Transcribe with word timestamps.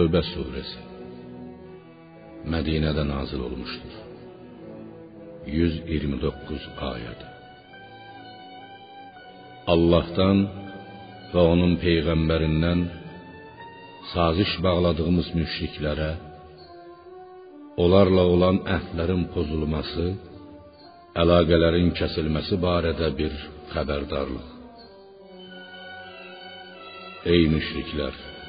Tövbə 0.00 0.20
suresi 0.24 0.78
Mədinədə 2.52 3.02
nazil 3.04 3.42
olmuşdur. 3.44 3.96
129 5.54 6.68
ayəd. 6.90 7.24
Allahdan 9.74 10.40
və 11.34 11.44
onun 11.50 11.76
peyğəmbərindən 11.84 12.86
saziş 14.14 14.56
bağladığımız 14.64 15.28
müşriklərə 15.36 16.10
onlarla 17.84 18.24
olan 18.38 18.64
əhdlərin 18.78 19.28
pozulması, 19.36 20.08
əlaqələrin 21.26 21.92
kəsilməsi 22.00 22.62
barədə 22.64 23.12
bir 23.20 23.36
xəbərdarlıq. 23.76 24.50
Ey 27.36 27.48
müşriklər! 27.52 28.39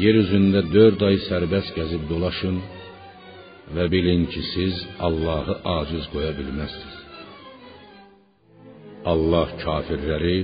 Yer 0.00 0.16
üzündə 0.22 0.62
dörd 0.72 1.02
ay 1.04 1.18
sərbəst 1.28 1.74
gəzib 1.76 2.06
dolaşın 2.08 2.56
və 3.76 3.84
bilin 3.92 4.24
ki, 4.32 4.42
siz 4.54 4.74
Allahı 5.06 5.54
aciz 5.78 6.04
qoya 6.12 6.32
bilməzsiniz. 6.38 6.96
Allah 9.12 9.48
kafirləri 9.64 10.38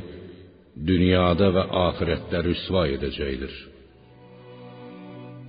dünyada 0.91 1.48
və 1.57 1.65
axirətdə 1.87 2.43
rüsva 2.48 2.84
edəcəkdir. 2.97 3.55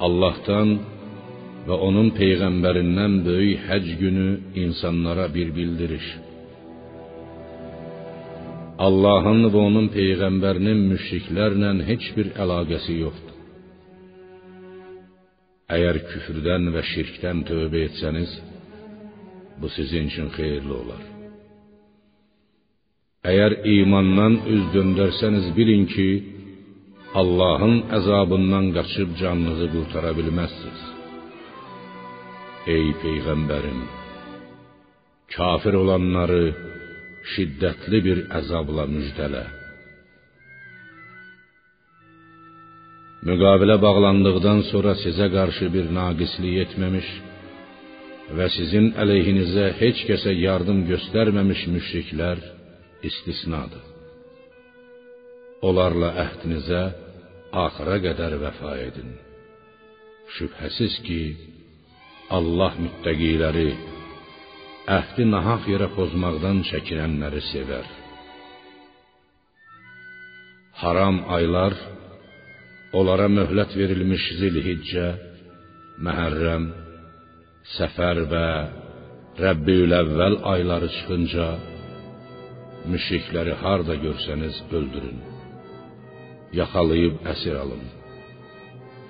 Allahdan 0.07 0.69
və 1.67 1.77
onun 1.87 2.13
peyğəmbərindən 2.19 3.19
böyük 3.27 3.65
həcc 3.69 3.89
günü 4.03 4.29
insanlara 4.63 5.27
bir 5.35 5.51
bildiriş. 5.57 6.07
Allahın 8.87 9.49
və 9.53 9.59
onun 9.69 9.89
peyğəmbərinin 9.97 10.85
müşriklərlə 10.93 11.73
heç 11.89 12.13
bir 12.15 12.31
əlaqəsi 12.45 12.95
yoxdur. 13.03 13.28
Əgər 15.69 15.99
küfrdən 16.09 16.71
və 16.73 16.81
şirkdən 16.91 17.43
tövbə 17.45 17.83
etsəniz, 17.87 18.31
bu 19.61 19.69
sizin 19.75 20.07
üçün 20.09 20.31
xeyirli 20.33 20.73
olar. 20.81 21.03
Əgər 23.29 23.55
imandan 23.75 24.39
üz 24.55 24.63
döndərsəniz 24.73 25.51
bilin 25.57 25.85
ki, 25.93 26.09
Allahın 27.21 27.75
əzabından 27.97 28.71
qaçıb 28.77 29.13
canınızı 29.21 29.67
qurtara 29.75 30.11
bilməzsiniz. 30.19 30.81
Ey 32.75 32.87
peyğəmbərim, 33.03 33.79
kafir 35.35 35.73
olanları 35.83 36.43
şiddətli 37.33 37.99
bir 38.07 38.25
əzabla 38.39 38.85
müjdələ. 38.95 39.45
Müqavilə 43.27 43.75
bağlandıqdan 43.83 44.59
sonra 44.71 44.93
sizə 45.03 45.27
qarşı 45.35 45.67
bir 45.75 45.89
naqislik 45.97 46.55
etməmiş 46.65 47.07
və 48.37 48.45
sizin 48.55 48.87
əleyhinizə 49.03 49.65
heç 49.81 50.05
kəsə 50.09 50.31
yardım 50.45 50.79
göstərməmiş 50.91 51.65
müşriklər 51.73 52.39
istisnadır. 53.09 53.83
Onlarla 55.67 56.13
əhdinizə 56.23 56.83
axıra 57.65 57.97
qədər 58.05 58.37
vəfa 58.45 58.73
edin. 58.87 59.11
Şübhəsiz 60.37 60.95
ki, 61.07 61.21
Allah 62.37 62.73
müttəqiləri 62.85 63.69
əhdi 64.99 65.25
nahaq 65.35 65.67
yerə 65.73 65.91
pozmaqdan 65.97 66.63
çəkinənləri 66.71 67.41
sevər. 67.51 67.87
Haram 70.81 71.25
aylar 71.35 71.73
onlara 72.97 73.27
möhlət 73.29 73.75
verilmiş 73.77 74.23
Zilhiccə, 74.39 75.07
Məhərrəm, 76.05 76.69
Səfər 77.75 78.23
və 78.31 78.45
Rəbbiül-əvvəl 79.39 80.39
ayları 80.53 80.89
çıxınca 80.95 81.47
müşrikləri 82.91 83.53
harda 83.61 83.95
görsəniz 84.05 84.57
öldürün. 84.77 85.19
Yaxalayıb 86.59 87.21
əsir 87.33 87.55
alın. 87.63 87.85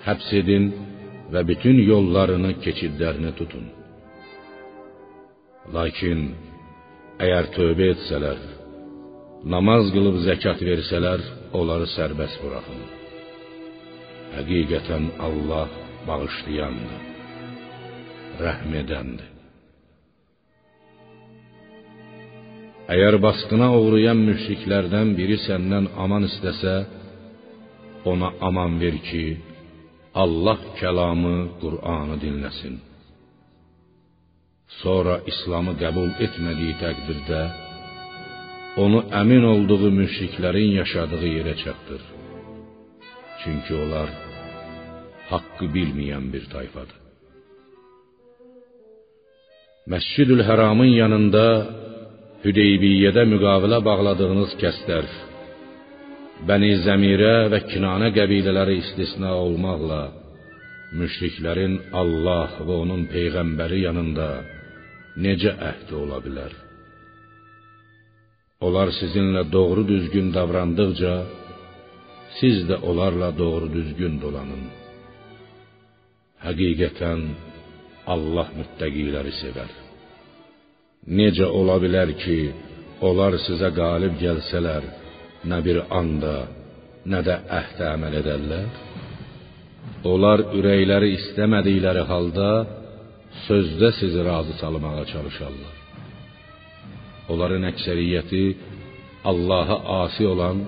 Həbs 0.08 0.30
edin 0.42 0.70
və 1.34 1.46
bütün 1.48 1.80
yollarını, 1.92 2.52
keçidlərini 2.66 3.32
tutun. 3.40 3.66
Lakin 5.76 6.30
əgər 7.24 7.52
tövbə 7.56 7.92
etsələr, 7.96 8.40
namaz 9.56 9.92
qılıb 9.96 10.24
zəkat 10.28 10.64
versələr, 10.70 11.24
onları 11.60 11.88
sərbəst 11.96 12.42
buraxın. 12.44 12.99
Həqiqətən 14.36 15.06
Allah 15.28 15.68
bağışlayandır, 16.08 17.04
rəhm 18.44 18.72
edəndir. 18.82 19.30
Əgər 22.94 23.16
basqına 23.26 23.68
uğrayan 23.78 24.20
müşriklərdən 24.30 25.14
biri 25.20 25.38
səndən 25.46 25.92
aman 26.04 26.24
istəsə, 26.30 26.76
ona 28.12 28.30
aman 28.48 28.80
ver 28.82 28.98
ki, 29.08 29.26
Allah 30.24 30.60
kəlamı, 30.80 31.36
Qur'anı 31.62 32.16
dinləsin. 32.24 32.76
Sonra 34.82 35.16
İslamı 35.32 35.74
qəbul 35.82 36.10
etmədiyi 36.26 36.76
təqdirdə 36.84 37.42
onu 38.84 39.00
əmin 39.22 39.44
olduğu 39.54 39.92
müşriklərin 40.00 40.72
yaşadığı 40.82 41.28
yerə 41.38 41.56
çatdır. 41.64 42.02
Çünki 43.42 43.74
onlar 43.84 44.10
haqqı 45.32 45.66
bilməyən 45.76 46.26
bir 46.34 46.44
tayfadır. 46.54 46.98
Məscid-ül 49.92 50.44
Həramın 50.50 50.92
yanında 51.02 51.46
Hüdeybiyyədə 52.44 53.24
müqavilə 53.34 53.80
bağladığınız 53.90 54.52
kəslər 54.62 55.08
Bəni 56.48 56.70
Zəmirə 56.86 57.36
və 57.52 57.60
Kinanə 57.72 58.10
qəbilələri 58.18 58.78
istisna 58.84 59.32
olmaqla 59.44 60.04
müşriklərin 61.00 61.76
Allah 62.02 62.56
və 62.68 62.78
onun 62.84 63.04
peyğəmbəri 63.14 63.82
yanında 63.88 64.30
necə 65.26 65.52
əhdi 65.72 65.98
ola 66.04 66.22
bilər? 66.26 66.54
Onlar 68.66 68.90
sizinlə 69.00 69.44
doğru 69.52 69.84
düzgün 69.92 70.32
davrandıqca 70.38 71.14
siz 72.38 72.58
də 72.70 72.76
onlarla 72.90 73.30
doğru 73.38 73.68
düzgün 73.74 74.20
dolanın. 74.24 74.64
Həqiqətən 76.46 77.22
Allah 78.14 78.48
müttəqiləri 78.60 79.34
sevər. 79.42 79.72
Necə 81.20 81.48
ola 81.60 81.76
bilər 81.84 82.14
ki, 82.24 82.40
onlar 83.08 83.38
sizə 83.48 83.70
qalib 83.82 84.16
gəlsələr, 84.24 84.84
nə 85.50 85.60
bir 85.66 85.80
anda, 86.00 86.36
nə 87.12 87.20
də 87.28 87.36
əhdə 87.60 87.86
əməl 87.96 88.18
edərlər? 88.22 88.70
Onlar 90.12 90.46
ürəkləri 90.58 91.14
istəmədikləri 91.18 92.04
halda 92.12 92.50
sözdə 93.48 93.92
sizi 94.00 94.22
razı 94.30 94.54
salmağa 94.62 95.06
çalışarlar. 95.14 95.76
Onların 97.32 97.68
əksəriyyəti 97.72 98.44
Allaha 99.32 99.78
asi 100.04 100.24
olan, 100.28 100.64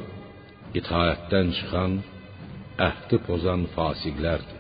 itaətdən 0.80 1.52
çıxan, 1.58 2.00
əhdi 2.88 3.18
pozan 3.28 3.68
fasiqlərdir. 3.76 4.60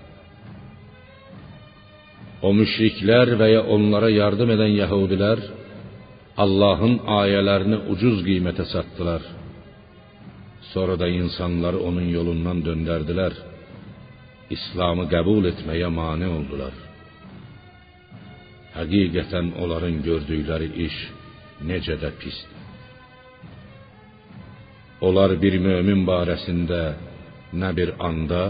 O 2.47 2.49
müşriklər 2.57 3.35
və 3.39 3.47
ya 3.51 3.61
onlara 3.75 4.09
yardım 4.09 4.49
edən 4.55 4.73
yəhudilər 4.79 5.41
Allahın 6.43 6.95
ayələrini 7.19 7.77
ucuz 7.93 8.23
qiymətə 8.25 8.65
satdılar. 8.73 9.21
Sonra 10.71 10.95
da 11.01 11.07
insanları 11.21 11.79
onun 11.87 12.07
yolundan 12.17 12.63
döndərdilər. 12.67 13.35
İslamı 14.55 15.05
qəbul 15.13 15.51
etməyə 15.51 15.89
mane 16.01 16.27
oldular. 16.37 16.73
Həqiqətən 18.77 19.53
onların 19.61 20.01
gördükləri 20.07 20.71
iş 20.87 20.97
necə 21.69 21.99
də 22.01 22.11
pisdir. 22.21 22.60
Onlar 25.01 25.33
bir 25.44 25.56
mömin 25.68 26.03
barəsində 26.09 26.81
nə 27.62 27.69
bir 27.77 27.89
anda, 28.07 28.44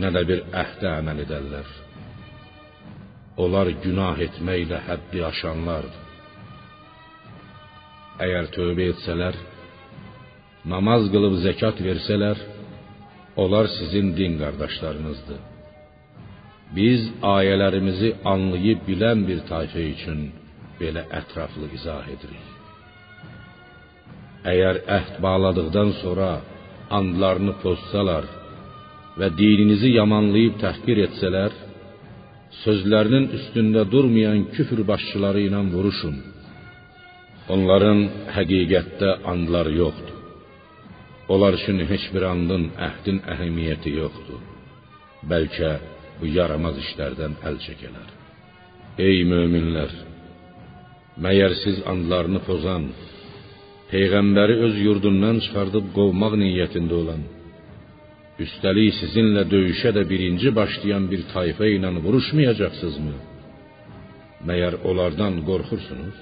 nə 0.00 0.10
də 0.14 0.22
bir 0.30 0.42
əhdə 0.62 0.88
əməl 1.00 1.22
edərlər. 1.24 1.70
Onlar 3.42 3.70
günah 3.84 4.20
etməklə 4.26 4.78
həddi 4.88 5.24
aşanlardır. 5.30 6.04
Əgər 8.26 8.48
tövbə 8.54 8.86
etsələr, 8.92 9.36
namaz 10.72 11.06
qılıb 11.12 11.38
zəkat 11.44 11.82
versələr, 11.88 12.38
onlar 13.42 13.66
sizin 13.78 14.10
din 14.18 14.34
qardaşlarınızdır. 14.42 15.40
Biz 16.76 17.02
ayələrimizi 17.36 18.10
anlayıb 18.34 18.82
bilən 18.88 19.26
bir 19.28 19.42
tayfə 19.50 19.82
üçün 19.94 20.20
belə 20.80 21.06
ətraflı 21.20 21.70
izah 21.78 22.06
edirik. 22.14 22.57
Əgər 24.50 24.76
əhd 24.98 25.14
bağladıqdan 25.24 25.90
sonra 26.02 26.30
andlarını 26.98 27.54
pozsalar 27.62 28.26
və 29.18 29.28
dininizi 29.40 29.90
yamanlayıb 29.96 30.58
təhqir 30.62 31.02
etsələr, 31.06 31.52
sözlərinin 32.62 33.26
üstündə 33.38 33.82
durmayan 33.94 34.44
küfr 34.54 34.84
başçıları 34.90 35.42
ilə 35.48 35.62
vuruşun. 35.72 36.16
Onların 37.54 38.00
həqiqətdə 38.36 39.10
andları 39.32 39.72
yoxdur. 39.82 40.14
Onlar 41.32 41.52
üçün 41.58 41.78
heç 41.90 42.04
bir 42.14 42.24
andın, 42.32 42.64
əhdin 42.88 43.18
əhəmiyyəti 43.32 43.90
yoxdur. 44.00 44.40
Bəlkə 45.30 45.72
bu 46.20 46.30
yaramaz 46.38 46.78
işlərdən 46.84 47.36
əl 47.48 47.58
çəkələr. 47.66 48.08
Ey 49.06 49.18
möminlər, 49.32 49.92
məyər 51.24 51.52
siz 51.62 51.82
andlarını 51.92 52.40
pozan, 52.48 52.88
peyğəmbəri 53.90 54.54
öz 54.66 54.76
yurdundan 54.86 55.36
çıxardıb 55.44 55.86
qovmaq 55.96 56.34
niyyətində 56.42 56.94
olan, 57.02 57.22
üstəlik 58.44 58.92
sizinlə 59.00 59.44
döyüşə 59.52 59.90
də 59.96 60.02
birinci 60.12 60.52
başlayan 60.60 61.04
bir 61.12 61.22
tayfa 61.32 61.66
ilə 61.76 61.90
vuruşmayacaqsınızmı? 62.04 63.16
Məyər 64.48 64.74
onlardan 64.88 65.40
qorxursunuz? 65.48 66.16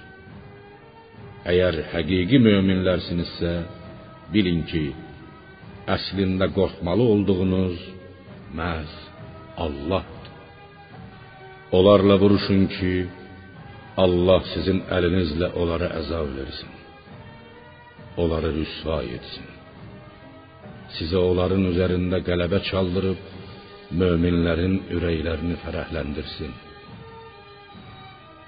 Əgər 1.50 1.74
həqiqi 1.92 2.38
möminlərsinizsə, 2.46 3.52
bilin 4.34 4.62
ki, 4.70 4.86
əslində 5.96 6.48
qorxmalı 6.58 7.04
olduğunuz 7.14 7.76
məhz 8.58 8.94
Allahdır. 9.64 10.32
Onlarla 11.76 12.16
vuruşun 12.22 12.66
ki, 12.76 12.94
Allah 14.04 14.42
sizin 14.54 14.82
əlinizlə 14.96 15.52
onlara 15.60 15.88
əzab 16.00 16.34
versin. 16.38 16.75
Onları 18.16 18.52
rüsva 18.56 19.02
etsin. 19.16 19.48
Sizə 20.96 21.18
onların 21.30 21.66
üzərində 21.70 22.22
qələbə 22.28 22.62
çaldırıb 22.68 23.20
möminlərin 24.00 24.78
ürəklərini 24.96 25.58
fərəhləndirsin. 25.64 26.54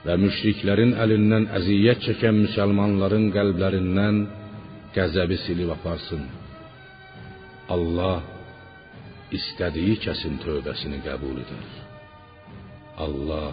Və 0.06 0.14
müşriklərin 0.22 0.94
əlindən 1.04 1.48
əziyyət 1.58 2.04
çəkən 2.06 2.38
müsəlmanların 2.44 3.28
qəlblərindən 3.34 4.20
qəzəbi 4.96 5.38
silib 5.44 5.74
aparsın. 5.74 6.24
Allah 7.74 8.22
istədiyi 9.38 9.98
kəsin 10.04 10.38
tövbəsini 10.44 11.02
qəbul 11.04 11.42
edər. 11.44 11.66
Allah 13.04 13.50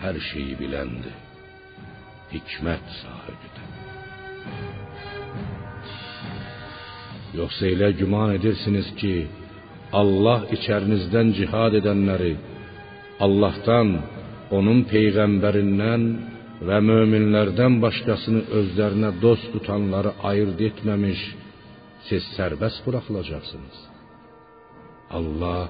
hər 0.00 0.18
şeyi 0.30 0.56
biləndir, 0.58 1.14
hikmət 2.32 2.88
sahibidir. 3.02 4.83
Yoxsa 7.38 7.64
elə 7.74 7.90
güman 8.00 8.34
edirsiniz 8.38 8.88
ki, 9.00 9.14
Allah 10.00 10.40
içərinizdən 10.56 11.32
cihad 11.38 11.74
edənləri 11.80 12.34
Allahdan, 13.24 13.90
onun 14.58 14.80
peyğəmbərindən 14.92 16.04
və 16.68 16.78
möminlərdən 16.88 17.80
başqasını 17.84 18.42
özlərinə 18.58 19.10
dost 19.24 19.46
tutanları 19.54 20.12
ayırd 20.30 20.60
etməmiş, 20.68 21.22
siz 22.08 22.26
sərbəst 22.36 22.82
buraxılacaqsınız. 22.86 23.78
Allah 25.18 25.62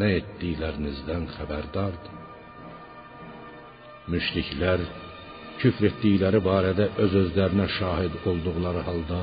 nə 0.00 0.12
etdiklərinizdən 0.20 1.24
xəbərdardır. 1.36 2.14
Müşriklər 4.12 4.84
küfr 5.60 5.88
etdikləri 5.90 6.40
barədə 6.50 6.92
öz 7.04 7.18
özlərinə 7.22 7.66
şahid 7.78 8.22
olduqları 8.30 8.84
halda 8.88 9.20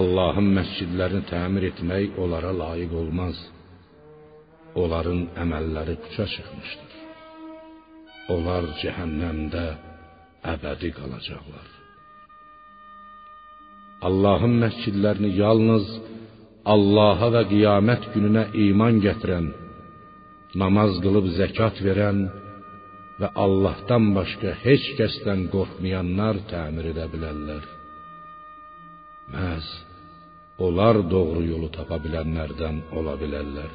Allahın 0.00 0.46
məscidlərini 0.56 1.26
təmir 1.28 1.66
etmək 1.68 2.14
onlara 2.22 2.52
layiq 2.62 2.92
olmaz. 3.02 3.36
Onların 4.82 5.18
əməlləri 5.42 5.98
puça 6.04 6.24
çıxmışdır. 6.34 6.92
Onlar 8.32 8.68
cəhənnəmdə 8.80 9.64
əbədi 10.54 10.90
qalacaqlar. 10.98 11.68
Allahın 14.08 14.54
məscidlərini 14.64 15.34
yalnız 15.42 15.86
Allaha 16.74 17.28
və 17.34 17.42
qiyamət 17.52 18.08
gününə 18.14 18.46
iman 18.68 19.02
gətirən, 19.04 19.50
namaz 20.62 20.96
qılıb 21.04 21.28
zəkat 21.38 21.84
verən 21.86 22.24
və 23.20 23.32
Allahdan 23.44 24.08
başqa 24.16 24.56
heç 24.64 24.88
kəsdən 24.98 25.48
qorxmayanlar 25.54 26.40
təmir 26.54 26.92
edə 26.94 27.10
bilərlər. 27.12 27.81
Məhz 29.34 29.66
onlar 30.66 30.96
doğru 31.14 31.42
yolu 31.52 31.68
tapa 31.76 31.96
bilənlərdən 32.04 32.76
ola 32.98 33.14
bilərlər. 33.22 33.72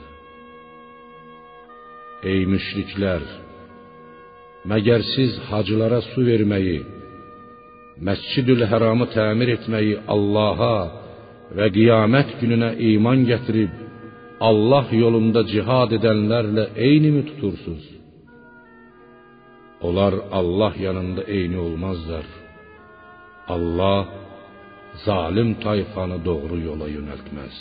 Ey 2.31 2.45
müşriklər, 2.51 3.23
məgər 4.71 5.01
siz 5.13 5.31
hacılara 5.49 6.01
su 6.11 6.21
verməyi, 6.29 6.79
Məscidül 8.07 8.61
Həramı 8.69 9.07
təmir 9.15 9.49
etməyi 9.55 9.95
Allaha 10.13 10.75
və 11.57 11.65
qiyamət 11.77 12.35
gününə 12.41 12.69
iman 12.91 13.23
gətirib 13.29 13.73
Allah 14.49 14.85
yolunda 14.93 15.41
cihad 15.51 15.95
edənlərlə 15.97 16.65
eynimi 16.87 17.23
tutursunuz? 17.29 17.85
Onlar 19.87 20.13
Allah 20.39 20.73
yanında 20.85 21.23
eyni 21.37 21.57
olmazlar. 21.57 22.25
Allah 23.55 24.26
zalim 25.05 25.49
tayfanı 25.63 26.17
doğru 26.25 26.57
yola 26.69 26.87
yönəltməz. 26.97 27.55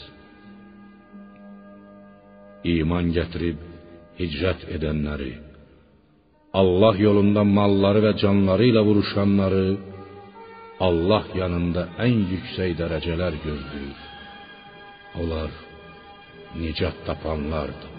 İman 2.77 3.13
gətirib 3.17 3.61
hicrət 4.21 4.65
edənləri, 4.77 5.33
Allah 6.61 6.95
yolunda 7.07 7.43
malları 7.59 8.01
və 8.07 8.13
canları 8.23 8.71
ilə 8.71 8.83
vuruşanları 8.89 9.67
Allah 10.87 11.25
yanında 11.43 11.83
ən 12.07 12.17
yüksək 12.33 12.75
dərəcələr 12.81 13.37
gözləyir. 13.45 14.01
Onlar 15.21 15.53
nicat 16.61 16.97
tapanlardır. 17.07 17.93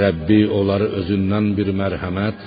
Rəbbi 0.00 0.40
onları 0.58 0.86
özündən 1.00 1.50
bir 1.58 1.68
mərhəmət, 1.80 2.40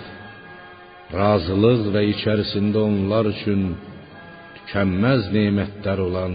razılıq 1.19 1.83
və 1.93 2.01
içərisində 2.13 2.81
onlar 2.83 3.29
üçün 3.31 3.69
tükənməz 4.67 5.29
nemətlər 5.31 5.99
olan 6.03 6.33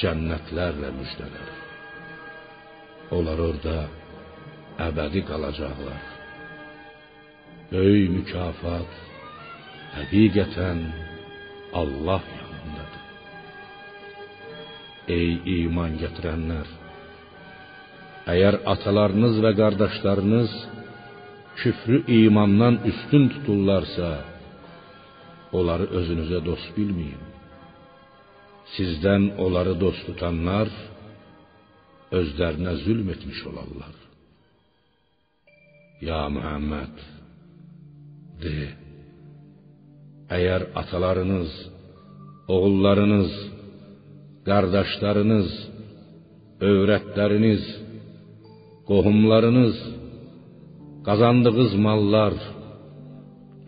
cənnətlərlə 0.00 0.88
müjdələr. 0.96 1.48
Onlar 3.12 3.42
orada 3.46 3.74
əbədi 4.80 5.20
qalacaqlar. 5.28 6.06
Böyük 7.68 8.14
mükafat 8.14 8.96
həqiqətən 9.98 10.80
Allah 11.80 12.24
yanındadır. 12.38 13.04
Ey 15.18 15.36
iman 15.58 16.00
gətirənlər, 16.00 16.72
əgər 18.36 18.60
atalarınız 18.72 19.36
və 19.44 19.52
qardaşlarınız 19.60 20.56
küfrü 21.60 22.00
imandan 22.22 22.80
üstün 22.88 23.28
tuturlarsa, 23.36 24.10
onları 25.52 25.92
özünüzə 26.00 26.40
dost 26.48 26.72
bilməyin. 26.80 27.33
sizden 28.76 29.22
onları 29.38 29.80
dost 29.80 30.06
tutanlar 30.06 30.68
özlerine 32.10 32.74
zulm 32.74 33.08
etmiş. 33.10 33.38
Ya 36.00 36.28
Muhammed 36.28 36.96
de 38.42 38.68
eğer 40.30 40.62
atalarınız, 40.74 41.70
oğullarınız, 42.48 43.32
kardeşleriniz, 44.44 45.68
öğretleriniz, 46.60 47.80
kohumlarınız, 48.86 49.76
kazandığınız 51.04 51.74
mallar, 51.74 52.34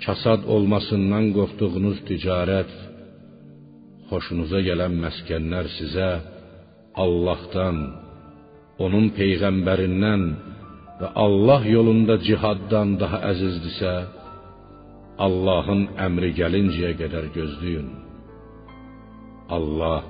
çasad 0.00 0.45
olmasından 0.45 1.33
korktuğunuz 1.33 2.05
ticaret, 2.05 2.86
xoşunuza 4.11 4.61
gələn 4.69 4.95
məskənlər 5.05 5.67
sizə 5.79 6.09
Allahdan, 7.05 7.79
onun 8.85 9.11
peyğəmbərindən 9.19 10.23
və 11.01 11.09
Allah 11.25 11.63
yolunda 11.77 12.17
cihaddan 12.27 12.97
daha 13.03 13.19
əzizdirsə, 13.33 13.95
Allahın 15.27 15.83
əmri 16.07 16.31
gəlincəyə 16.41 16.93
qədər 17.01 17.31
gözləyin. 17.37 17.89
Allah 19.57 20.03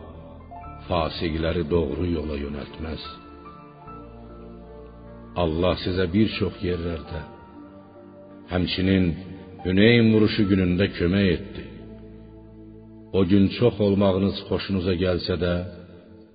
fasiqləri 0.88 1.64
doğru 1.70 2.06
yola 2.16 2.36
yönəltməz. 2.44 3.06
Allah 5.42 5.74
sizə 5.84 6.06
bir 6.14 6.28
çox 6.38 6.60
yerlərdə, 6.64 7.22
həmçinin 8.52 9.10
Hüneyn 9.66 10.12
vuruşu 10.14 10.44
günündə 10.50 10.86
kömək 10.94 11.28
etdi. 11.36 11.62
O 13.12 13.24
gün 13.24 13.48
çox 13.58 13.80
olmağınız 13.86 14.36
xoşunuza 14.48 14.94
gəlsə 15.04 15.34
də, 15.44 15.54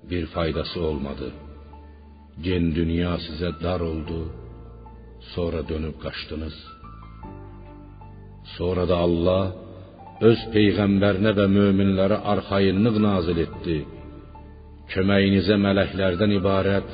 bir 0.09 0.25
faydası 0.25 0.79
olmadı. 0.89 1.27
Gen 2.47 2.65
dünya 2.75 3.13
sizə 3.25 3.49
dar 3.63 3.81
oldu, 3.91 4.19
sonra 5.33 5.61
dönüb 5.69 5.97
qaçdınız. 6.03 6.57
Sonra 8.57 8.83
da 8.91 8.97
Allah 9.05 9.43
öz 10.29 10.41
peyğəmbərinə 10.53 11.31
və 11.39 11.47
möminlərə 11.57 12.17
arxayınlıq 12.33 12.97
nazil 13.07 13.39
etdi. 13.45 13.77
Köməyinizə 14.93 15.57
mələklərdən 15.65 16.35
ibarət 16.39 16.91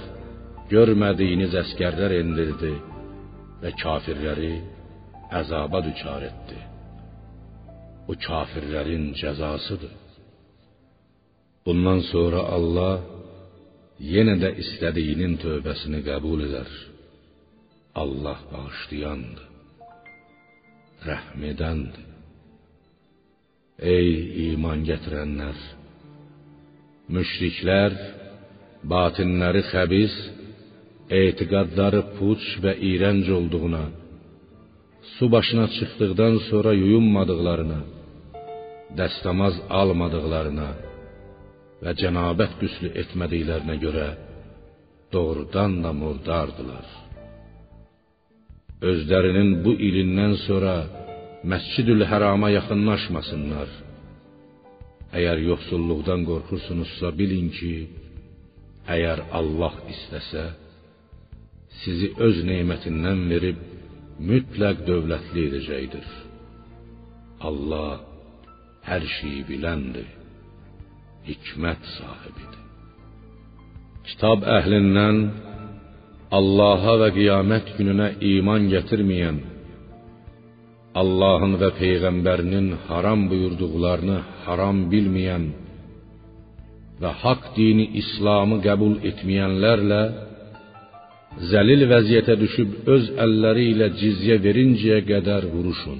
görmədiyiniz 0.73 1.53
əskərlər 1.63 2.17
endirdi 2.21 2.73
və 3.61 3.73
kafirləri 3.83 4.55
əzaba 5.41 5.83
düçar 5.87 6.27
etdi. 6.31 6.59
Bu 8.07 8.13
kafirlərin 8.27 9.05
cəzasıdır. 9.21 9.93
Bundan 11.65 11.99
sonra 12.11 12.41
Allah 12.55 12.95
yenə 14.13 14.35
də 14.43 14.49
istədiyinin 14.63 15.33
tövbəsini 15.43 15.99
qəbul 16.07 16.45
edər. 16.47 16.69
Allah 18.03 18.39
bağışlayandır, 18.51 19.47
rəhm 21.07 21.41
edəndir. 21.51 22.05
Ey 23.95 24.09
iman 24.51 24.85
gətirənlər! 24.89 25.57
Müşriklər 27.13 27.97
batinləri 28.93 29.63
xəbis, 29.71 30.15
etiqadları 31.23 32.01
puç 32.17 32.43
və 32.63 32.73
iyrənc 32.89 33.27
olduğuna, 33.37 33.85
su 35.15 35.25
başına 35.35 35.67
çıxdıqdan 35.75 36.35
sonra 36.49 36.71
yuyunmadıqlarına, 36.81 37.79
dəstəmaz 38.95 39.57
almadıqlarına 39.79 40.69
və 41.83 41.93
cənabət 42.01 42.55
qüslü 42.61 42.93
etmədiklərinə 43.03 43.75
görə 43.83 44.07
doğrudan 45.13 45.81
da 45.83 45.91
murdardılar. 46.01 46.87
Özlərinin 48.91 49.51
bu 49.65 49.73
ilindən 49.87 50.35
sonra 50.45 50.75
Məscidül 51.51 52.03
Hərama 52.09 52.49
yaxınlaşmasınlar. 52.57 53.69
Əgər 55.17 55.37
yoxsulluqdan 55.49 56.25
qorxursunuzsa 56.29 57.11
bilin 57.19 57.47
ki, 57.57 57.73
əgər 58.95 59.21
Allah 59.39 59.75
istəsə, 59.93 60.43
sizi 61.81 62.09
öz 62.27 62.41
nemətindən 62.49 63.23
verib 63.31 63.61
mütləq 64.29 64.83
dövlətli 64.89 65.45
edəcəkdir. 65.49 66.07
Allah 67.49 68.16
hər 68.87 69.03
şeyi 69.17 69.43
biləndir, 69.49 70.07
hikmət 71.27 71.83
sahibidir. 71.97 72.63
Kitab 74.07 74.47
əhlindən 74.57 75.21
Allaha 76.37 76.93
və 77.01 77.09
qiyamət 77.15 77.75
gününə 77.77 78.07
iman 78.33 78.67
gətirməyən, 78.71 79.37
Allahın 81.01 81.53
və 81.61 81.69
peyğəmbərinin 81.77 82.67
haram 82.87 83.27
buyurduqlarını 83.31 84.17
haram 84.45 84.77
bilməyən 84.91 85.45
və 87.01 87.11
haqq 87.23 87.51
dini 87.57 87.85
İslamı 88.01 88.57
qəbul 88.65 88.95
etməyənlərlə 89.09 90.01
zəlil 91.51 91.85
vəziyyətə 91.91 92.35
düşüb 92.43 92.89
öz 92.95 93.09
əlləri 93.25 93.65
ilə 93.73 93.91
cizyə 93.99 94.39
verincəyə 94.45 95.03
qədər 95.11 95.49
vuruşun. 95.53 95.99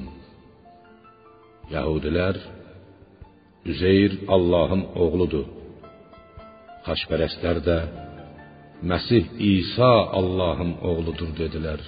Yahudilər 1.76 2.40
Üzeyr 3.72 4.14
Allahın 4.36 4.84
oğludur. 5.04 5.46
Xaçpərəstlər 6.88 7.58
də 7.68 7.78
Məsih 8.90 9.26
İsa 9.54 9.94
Allahın 10.20 10.74
oğludur 10.90 11.32
dedilər. 11.40 11.82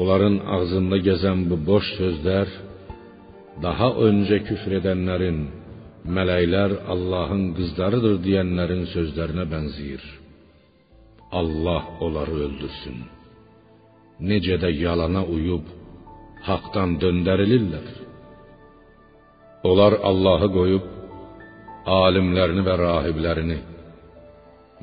Onların 0.00 0.36
ağzında 0.56 0.98
gəzən 1.08 1.40
bu 1.50 1.56
boş 1.70 1.86
sözlər 2.00 2.48
daha 3.66 3.88
öncə 4.08 4.38
küfr 4.48 4.78
edənlərin, 4.78 5.40
mələklər 6.16 6.72
Allahın 6.94 7.44
qızlarıdır 7.58 8.16
deyənlərin 8.26 8.86
sözlərinə 8.94 9.44
bənzəyir. 9.52 10.04
Allah 11.40 11.82
onları 12.04 12.38
öldürsün. 12.46 12.96
Necə 14.30 14.56
də 14.62 14.70
yalana 14.84 15.22
uyub 15.36 15.66
haqdan 16.48 16.96
döndərilirlər. 17.02 17.86
Onlar 19.64 19.92
Allahı 20.10 20.48
qoyub 20.58 20.88
alimlərini 21.86 22.62
və 22.66 22.74
rahiblərini 22.86 23.58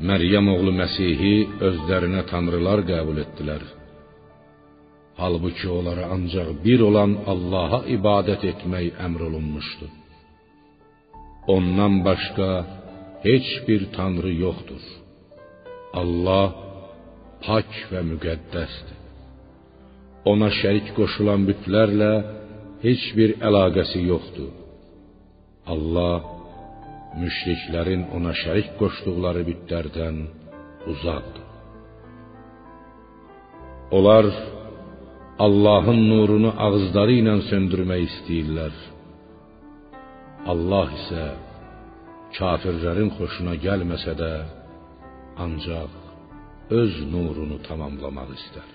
Məryəm 0.09 0.48
oğlu 0.53 0.71
Məsihi 0.77 1.33
özlərinə 1.67 2.21
tanrılar 2.29 2.86
qəbul 2.88 3.17
etdilər. 3.25 3.63
Halbuki 5.19 5.67
onlara 5.77 6.05
ancaq 6.15 6.53
bir 6.65 6.79
olan 6.89 7.17
Allaha 7.33 7.79
ibadət 7.98 8.45
etmək 8.51 9.01
əmr 9.05 9.25
olunmuşdu. 9.27 9.89
Ondan 11.55 12.00
başqa 12.07 12.50
heç 13.27 13.50
bir 13.67 13.81
tanrı 13.98 14.31
yoxdur. 14.45 14.86
Allah 16.01 16.48
pak 17.45 17.71
və 17.91 18.05
müqəddəsdir. 18.12 18.98
Ona 20.31 20.50
şərik 20.62 20.93
qoşulan 21.00 21.43
bütlərlə 21.50 22.13
heç 22.86 23.03
bir 23.17 23.36
əlaqəsi 23.48 24.05
yoxdur. 24.13 24.58
Allah 25.73 26.21
müşriklərin 27.21 28.07
ona 28.15 28.33
şərik 28.41 28.69
qoşduqları 28.79 29.41
bütlərdən 29.49 30.17
uzaqdır. 30.91 31.45
Onlar 33.97 34.25
Allahın 35.45 36.01
nurunu 36.11 36.51
ağızları 36.65 37.13
ilə 37.21 37.35
söndürmək 37.49 38.01
istəyirlər. 38.09 38.73
Allah 40.51 40.88
isə 40.99 41.23
kafirlərin 42.38 43.09
xoşuna 43.17 43.55
gəlməsə 43.65 44.13
də 44.21 44.33
ancaq 45.45 45.91
öz 46.79 46.93
nurunu 47.13 47.57
tamamlamaq 47.67 48.29
istər. 48.39 48.69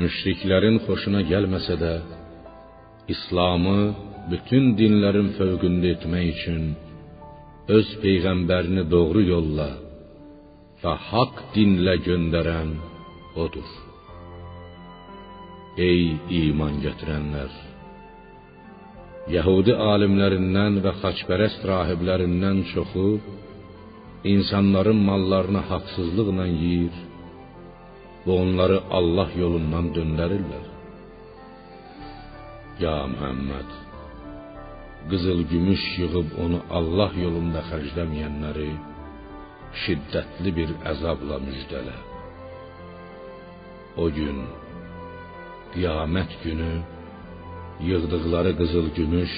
Müşriklərin 0.00 0.78
xoşuna 0.86 1.22
gəlməsə 1.32 1.76
də 1.82 1.94
İslamı 3.14 3.80
bütün 4.30 4.72
dinlərin 4.78 5.30
fövqündə 5.38 5.94
etmək 5.96 6.26
üçün 6.34 6.64
öz 7.76 7.88
peyğəmbərini 8.02 8.84
doğru 8.94 9.22
yolla 9.32 9.70
və 10.82 10.92
haqq 11.10 11.40
dinlə 11.54 11.94
göndərən 12.08 12.74
odur. 13.44 13.70
Ey 15.88 16.04
iman 16.42 16.78
gətirənlər! 16.84 17.50
Yəhudi 19.34 19.74
alimlərindən 19.92 20.78
və 20.84 20.94
xaçpərəst 21.02 21.66
rahiblərindən 21.70 22.62
çoxu 22.72 23.08
insanların 24.34 25.00
mallarını 25.08 25.62
haqsızlıqla 25.70 26.46
yeyir 26.62 26.94
və 28.24 28.32
onları 28.44 28.78
Allah 28.98 29.28
yolundan 29.42 29.92
döndərirlər. 29.96 30.64
Ya 32.82 32.96
Muhammed, 33.12 33.68
qızıl 35.10 35.40
gümüş 35.50 35.82
yığıb 35.98 36.28
onu 36.44 36.58
Allah 36.78 37.12
yolunda 37.24 37.60
xərcləməyənləri 37.70 38.70
şiddətli 39.82 40.50
bir 40.58 40.70
əzabla 40.92 41.36
müjdələ. 41.48 41.96
O 44.02 44.06
gün 44.18 44.38
qiyamət 45.74 46.32
günü 46.44 46.72
yığdıqları 47.88 48.52
qızıl 48.60 48.88
gümüş 48.98 49.32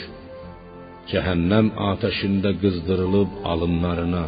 cəhənnəm 1.11 1.73
atəşində 1.91 2.53
qızdırılıb 2.63 3.31
alınlarına, 3.53 4.27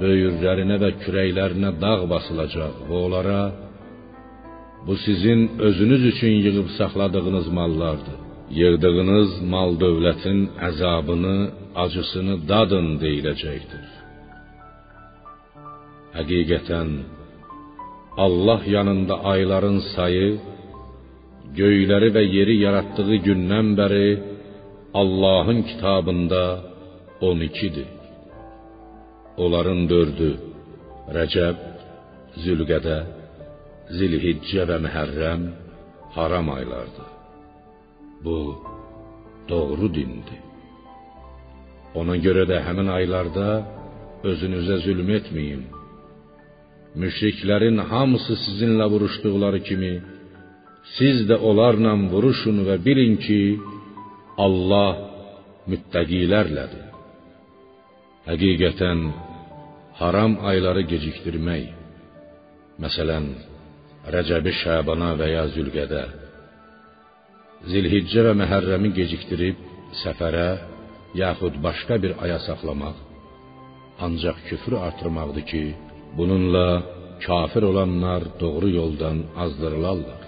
böyürlərinə 0.00 0.76
və 0.82 0.90
kürəklərinə 1.02 1.70
dağ 1.82 2.00
basılacaq 2.12 2.84
və 2.88 2.96
onlara 3.06 3.40
bu 4.86 4.94
sizin 5.04 5.40
özünüz 5.68 6.02
üçün 6.12 6.34
yığıb 6.44 6.68
saxladığınız 6.78 7.46
mallardır. 7.58 8.27
Yığdığınız 8.56 9.30
mal 9.52 9.74
dövlətin 9.82 10.38
əzabını, 10.68 11.36
acısını 11.84 12.36
dadın 12.48 12.86
deyiləcəkdir. 13.02 13.86
Həqiqətən 16.16 16.90
Allah 18.24 18.62
yanında 18.76 19.18
ayların 19.32 19.78
sayı 19.94 20.30
göyləri 21.58 22.08
və 22.16 22.22
yeri 22.36 22.56
yaratdığı 22.64 23.18
gündən 23.26 23.68
bəri 23.80 24.08
Allahın 25.00 25.60
kitabında 25.70 26.42
12-dir. 27.20 27.90
Onların 29.44 29.80
dördü 29.92 30.30
Rəcəb, 31.18 31.60
Zülqədə, 32.44 32.98
Zilhiccə 33.98 34.64
və 34.70 34.80
Məhərrəm 34.86 35.46
haram 36.16 36.50
aylardır. 36.56 37.17
Bu 38.24 38.38
doğru 39.48 39.88
dindir. 39.94 40.40
Ona 41.98 42.16
görə 42.24 42.44
də 42.50 42.58
həmin 42.66 42.88
aylarda 42.98 43.48
özünüzə 44.30 44.76
zülm 44.86 45.08
etməyin. 45.18 45.62
Müşriklərin 47.02 47.78
hamısı 47.90 48.34
sizinlə 48.44 48.86
vuruşduqları 48.92 49.60
kimi 49.68 49.92
siz 50.96 51.24
də 51.30 51.36
onlarla 51.48 51.92
vuruşun 52.12 52.58
və 52.68 52.76
bilin 52.86 53.16
ki, 53.24 53.40
Allah 54.44 54.90
müttəqilərlədir. 55.70 56.86
Həqiqətən 58.28 59.00
haram 60.00 60.38
ayları 60.50 60.82
gecikdirmək, 60.92 61.66
məsələn, 62.82 63.26
Rəcəbi 64.14 64.52
Şəbana 64.62 65.10
və 65.20 65.26
ya 65.34 65.44
Zülqədə, 65.54 66.02
Zilhiccə 67.66 68.22
və 68.22 68.34
Məhərrəmi 68.38 68.92
gecikdirib 68.94 69.56
səfərə 70.04 70.48
yaxud 71.18 71.58
başqa 71.62 71.98
bir 72.02 72.14
aya 72.22 72.38
saxlamaq 72.46 72.96
ancaq 74.06 74.38
küfrü 74.48 74.76
artırmaqdır 74.86 75.44
ki, 75.50 75.64
bununla 76.18 76.68
kafir 77.26 77.62
olanlar 77.70 78.22
doğru 78.40 78.68
yoldan 78.80 79.18
azdırılarlar. 79.44 80.22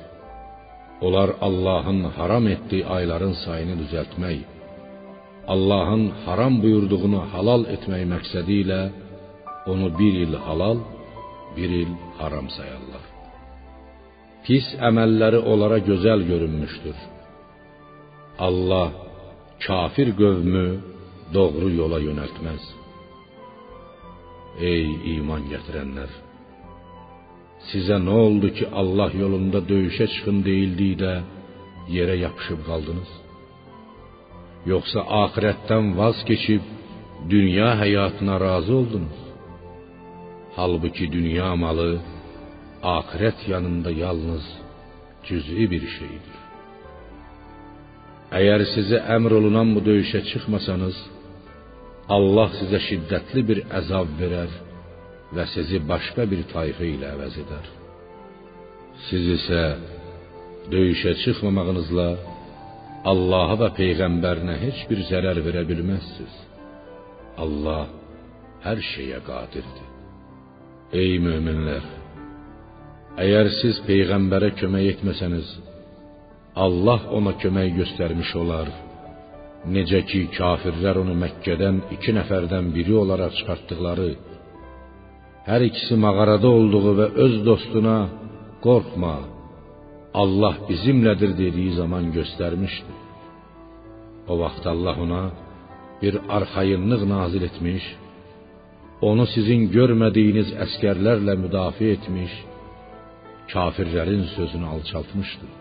Onlar 1.01 1.31
Allahın 1.41 2.01
haram 2.17 2.47
etdiyi 2.55 2.87
ayların 2.97 3.35
sayını 3.45 3.75
düzəltmək, 3.83 4.39
Allahın 5.55 6.05
haram 6.25 6.55
buyurduğunu 6.63 7.21
halal 7.33 7.63
etmək 7.75 8.03
məqsədi 8.15 8.57
ilə 8.65 8.83
onu 9.73 9.89
bir 9.99 10.15
il 10.25 10.35
halal, 10.47 10.79
bir 11.57 11.71
il 11.83 11.93
haram 12.19 12.47
sayarlar. 12.57 13.05
Pis 14.45 14.67
əməlləri 14.89 15.41
onlara 15.53 15.79
gözəl 15.91 16.21
görünmüşdür. 16.33 16.99
Allah 18.49 18.89
kafir 19.67 20.09
qövmü 20.21 20.69
doğru 21.37 21.69
yola 21.81 21.99
yönəltməz. 22.09 22.63
Ey 24.71 24.87
iman 25.15 25.43
gətirənlər! 25.53 26.11
Sizə 27.69 27.97
nə 28.07 28.15
oldu 28.25 28.49
ki, 28.57 28.65
Allah 28.81 29.11
yolunda 29.23 29.61
döyüşə 29.71 30.07
çıxın 30.15 30.39
deyildikdə 30.49 31.13
yerə 31.97 32.17
yapışıb 32.25 32.61
qaldınız? 32.69 33.11
Yoxsa 34.73 35.01
axirətdən 35.23 35.95
vaz 36.01 36.19
keçib 36.29 36.65
dünya 37.35 37.71
həyatına 37.83 38.37
razı 38.47 38.73
oldunuz? 38.81 39.19
Halbuki 40.59 41.07
dünya 41.17 41.51
malı 41.65 41.91
axirət 42.99 43.49
yanında 43.53 43.91
yalnız 44.05 44.45
cüz'i 45.27 45.65
bir 45.73 45.85
şeydir. 45.97 46.40
Əgər 48.31 48.63
sizə 48.71 49.01
əmr 49.17 49.33
olunan 49.41 49.73
bu 49.75 49.81
döyüşə 49.83 50.21
çıxmasanız, 50.29 50.97
Allah 52.15 52.53
sizə 52.61 52.79
şiddətli 52.87 53.43
bir 53.49 53.61
əzab 53.79 54.13
verər 54.21 54.53
və 55.35 55.47
sizi 55.55 55.81
başqa 55.91 56.27
bir 56.31 56.45
tayfa 56.53 56.87
ilə 56.87 57.11
əvəz 57.17 57.39
edər. 57.43 57.67
Siz 59.09 59.25
isə 59.37 59.63
döyüşə 60.71 61.17
çıxmamağınızla 61.25 62.09
Allaha 63.11 63.57
və 63.63 63.71
peyğəmbərinə 63.79 64.59
heç 64.61 64.85
bir 64.91 65.03
zərər 65.11 65.41
verə 65.47 65.65
bilməzsiniz. 65.71 66.35
Allah 67.43 67.87
hər 68.67 68.83
şeyə 68.93 69.23
qadirdir. 69.27 69.89
Ey 71.01 71.17
möminlər, 71.25 71.87
əgər 73.25 73.51
siz 73.61 73.79
peyğəmbərə 73.89 74.51
kömək 74.61 74.91
etməsəniz, 74.95 75.51
Allah 76.67 77.01
ona 77.17 77.33
kömək 77.43 77.71
göstərmiş 77.81 78.31
olar. 78.43 78.69
Necə 79.75 80.01
ki 80.11 80.21
kafirlər 80.37 81.01
onu 81.03 81.15
Məkkədən 81.23 81.77
iki 81.97 82.15
nəfərdən 82.17 82.71
biri 82.77 82.95
olaraq 83.03 83.33
çıxartdıqları, 83.39 84.11
hər 85.51 85.63
ikisi 85.69 85.99
mağarada 86.05 86.49
olduğu 86.59 86.95
və 87.01 87.07
öz 87.25 87.37
dostuna 87.49 87.99
qorxma, 88.65 89.17
Allah 90.23 90.57
bizimlədir 90.69 91.33
dediyi 91.43 91.73
zaman 91.81 92.11
göstərmişdi. 92.17 92.93
O 94.31 94.33
vaxt 94.43 94.65
Allah 94.73 94.97
ona 95.05 95.25
bir 96.03 96.15
arxayınlıq 96.37 97.03
nazil 97.15 97.43
etmiş, 97.51 97.85
onu 99.09 99.25
sizin 99.35 99.69
görmədiyiniz 99.77 100.53
əskərlərlə 100.65 101.35
müdafiə 101.45 101.97
etmiş, 101.97 102.33
kafirlərin 103.53 104.25
sözünü 104.37 104.67
alçaltmışdı. 104.75 105.60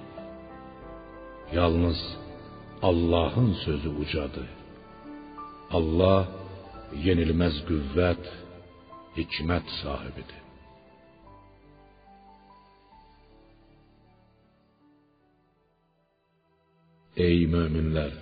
Yalnız 1.53 1.97
Allahın 2.81 3.53
sözü 3.65 3.89
ucadır. 3.89 4.49
Allah 5.77 6.27
yenilməz 7.05 7.55
qüvvət, 7.69 8.25
hikmət 9.17 9.67
sahibidir. 9.81 10.41
Ey 17.27 17.45
möminlər! 17.53 18.13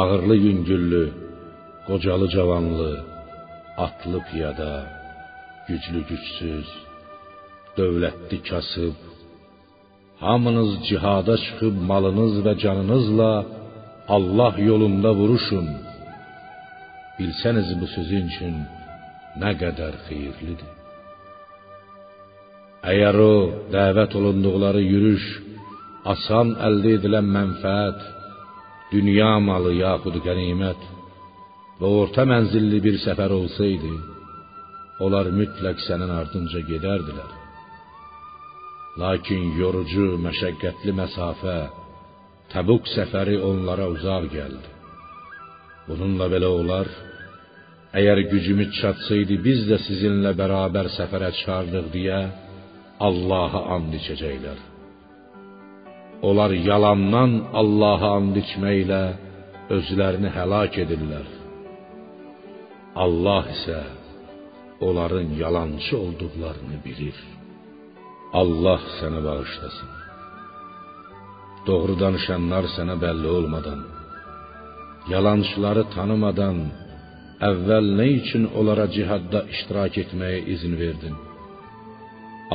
Ağırlı 0.00 0.36
yüngüllü, 0.36 1.04
qocalı 1.86 2.28
cavanlı, 2.36 2.92
atlı 3.86 4.18
piyada, 4.30 4.72
güclü 5.68 6.00
gücsüz, 6.10 6.68
dövlətli 7.76 8.38
kasıb, 8.48 9.07
hamınız 10.20 10.70
cihada 10.88 11.34
çıxıb 11.44 11.76
malınız 11.90 12.34
və 12.46 12.52
canınızla 12.62 13.32
Allah 14.16 14.54
yolunda 14.70 15.10
vuruşun. 15.20 15.66
Bilsəniz 17.18 17.68
bu 17.80 17.86
sizin 17.94 18.24
üçün 18.32 18.54
nə 19.42 19.52
qədər 19.62 19.94
xeyirlidir. 20.06 20.72
Əgər 22.92 23.16
o 23.30 23.34
dəvət 23.74 24.12
olunduqları 24.18 24.82
yürüş 24.92 25.24
asan 26.12 26.54
əldə 26.68 26.94
edilən 26.98 27.26
mənfəət, 27.36 27.98
dünya 28.94 29.32
malı 29.48 29.72
yaxud 29.84 30.16
qənimət 30.26 30.86
və 31.80 31.88
orta 32.02 32.24
mənzilli 32.32 32.78
bir 32.86 32.96
səfər 33.06 33.34
olsaydı, 33.40 33.92
onlar 35.04 35.26
mütləq 35.40 35.84
sənin 35.88 36.14
ardınca 36.20 36.62
gedərdilər. 36.70 37.37
Lakin 38.98 39.52
yorucu, 39.60 40.06
məşəqqətli 40.24 40.92
məsafə, 41.00 41.58
Təbuk 42.48 42.86
səfəri 42.88 43.36
onlara 43.44 43.86
uzaq 43.92 44.24
gəldi. 44.32 44.70
Bununla 45.88 46.26
belə 46.32 46.48
onlar 46.60 46.88
əgər 47.98 48.22
gücümüz 48.32 48.70
çatsaydı 48.80 49.36
biz 49.44 49.60
də 49.68 49.78
sizinlə 49.84 50.32
bərabər 50.40 50.88
səfərə 50.96 51.30
çıxardıq 51.38 51.92
deyə 51.94 52.20
Allaha 53.08 53.60
and 53.76 53.92
içəcəklər. 54.00 54.58
Onlar 56.28 56.56
yalandan 56.70 57.38
Allaha 57.62 58.14
and 58.18 58.36
içməklə 58.42 59.02
özlərini 59.76 60.32
həlak 60.38 60.80
edirlər. 60.84 61.26
Allah 63.04 63.44
isə 63.56 63.80
onların 64.88 65.36
yalançı 65.42 65.94
olduqlarını 66.04 66.78
bilir. 66.84 67.37
Allah 68.32 68.80
sənə 68.98 69.20
bağışlasın. 69.24 69.90
Doğru 71.66 71.94
danışanlar 72.00 72.64
sənə 72.76 72.96
bəlli 73.04 73.28
olmadan, 73.38 73.80
yalançıları 75.12 75.84
tanımadan 75.94 76.58
əvvəl 77.50 77.88
nə 77.98 78.06
üçün 78.18 78.44
onlara 78.58 78.86
cihadda 78.96 79.40
iştirak 79.54 79.96
etməyə 80.02 80.40
izin 80.54 80.74
verdin? 80.82 81.16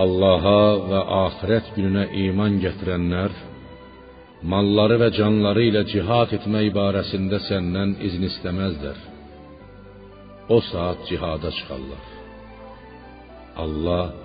Allaha 0.03 0.61
və 0.91 1.01
axirət 1.23 1.73
gününə 1.75 2.05
iman 2.25 2.59
gətirənlər 2.65 3.33
malları 4.53 4.97
və 5.03 5.09
canları 5.17 5.63
ilə 5.69 5.83
cihad 5.93 6.33
etmək 6.37 6.69
barəsində 6.77 7.39
səndən 7.49 7.95
izin 8.07 8.27
istəməzlər. 8.29 8.97
O 10.55 10.57
saat 10.69 11.05
cihada 11.09 11.49
çıxarlar. 11.57 12.03
Allah 13.63 14.22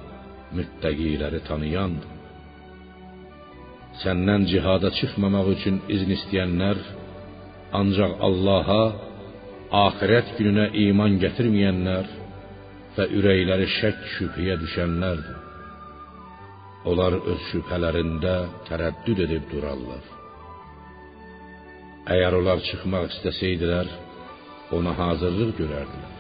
müttagileri 0.52 1.44
tanıyandır. 1.44 2.08
Senden 4.02 4.44
cihada 4.44 4.90
çıkmamak 4.90 5.58
için 5.58 5.82
izin 5.88 6.10
isteyenler 6.10 6.76
ancak 7.72 8.10
Allah'a, 8.20 8.92
ahiret 9.72 10.38
gününe 10.38 10.70
iman 10.78 11.18
getirmeyenler 11.18 12.06
ve 12.98 13.08
üreyleri 13.08 13.68
şek 13.80 13.94
şüpheye 14.18 14.60
düşenlerdir. 14.60 15.36
Onlar 16.84 17.12
öz 17.12 17.38
şüphelerinde 17.52 18.44
tereddüt 18.68 19.18
edip 19.18 19.52
durarlar. 19.52 20.02
Eğer 22.06 22.32
onlar 22.32 22.60
çıkmak 22.60 23.10
isteseydiler, 23.10 23.86
ona 24.72 24.98
hazırlık 24.98 25.58
görerdiler. 25.58 26.17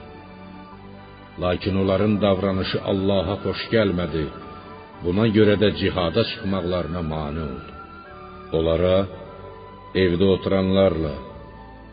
Lakin 1.42 1.74
onların 1.82 2.14
davranışı 2.24 2.78
Allaha 2.90 3.34
xoş 3.44 3.60
gəlmədi. 3.74 4.24
Buna 5.04 5.26
görə 5.36 5.54
də 5.62 5.68
cihada 5.80 6.22
çıxmaqlarına 6.30 7.02
mane 7.12 7.42
oldu. 7.50 7.72
Onlara 8.56 8.96
evdə 10.04 10.26
oturanlarla, 10.34 11.14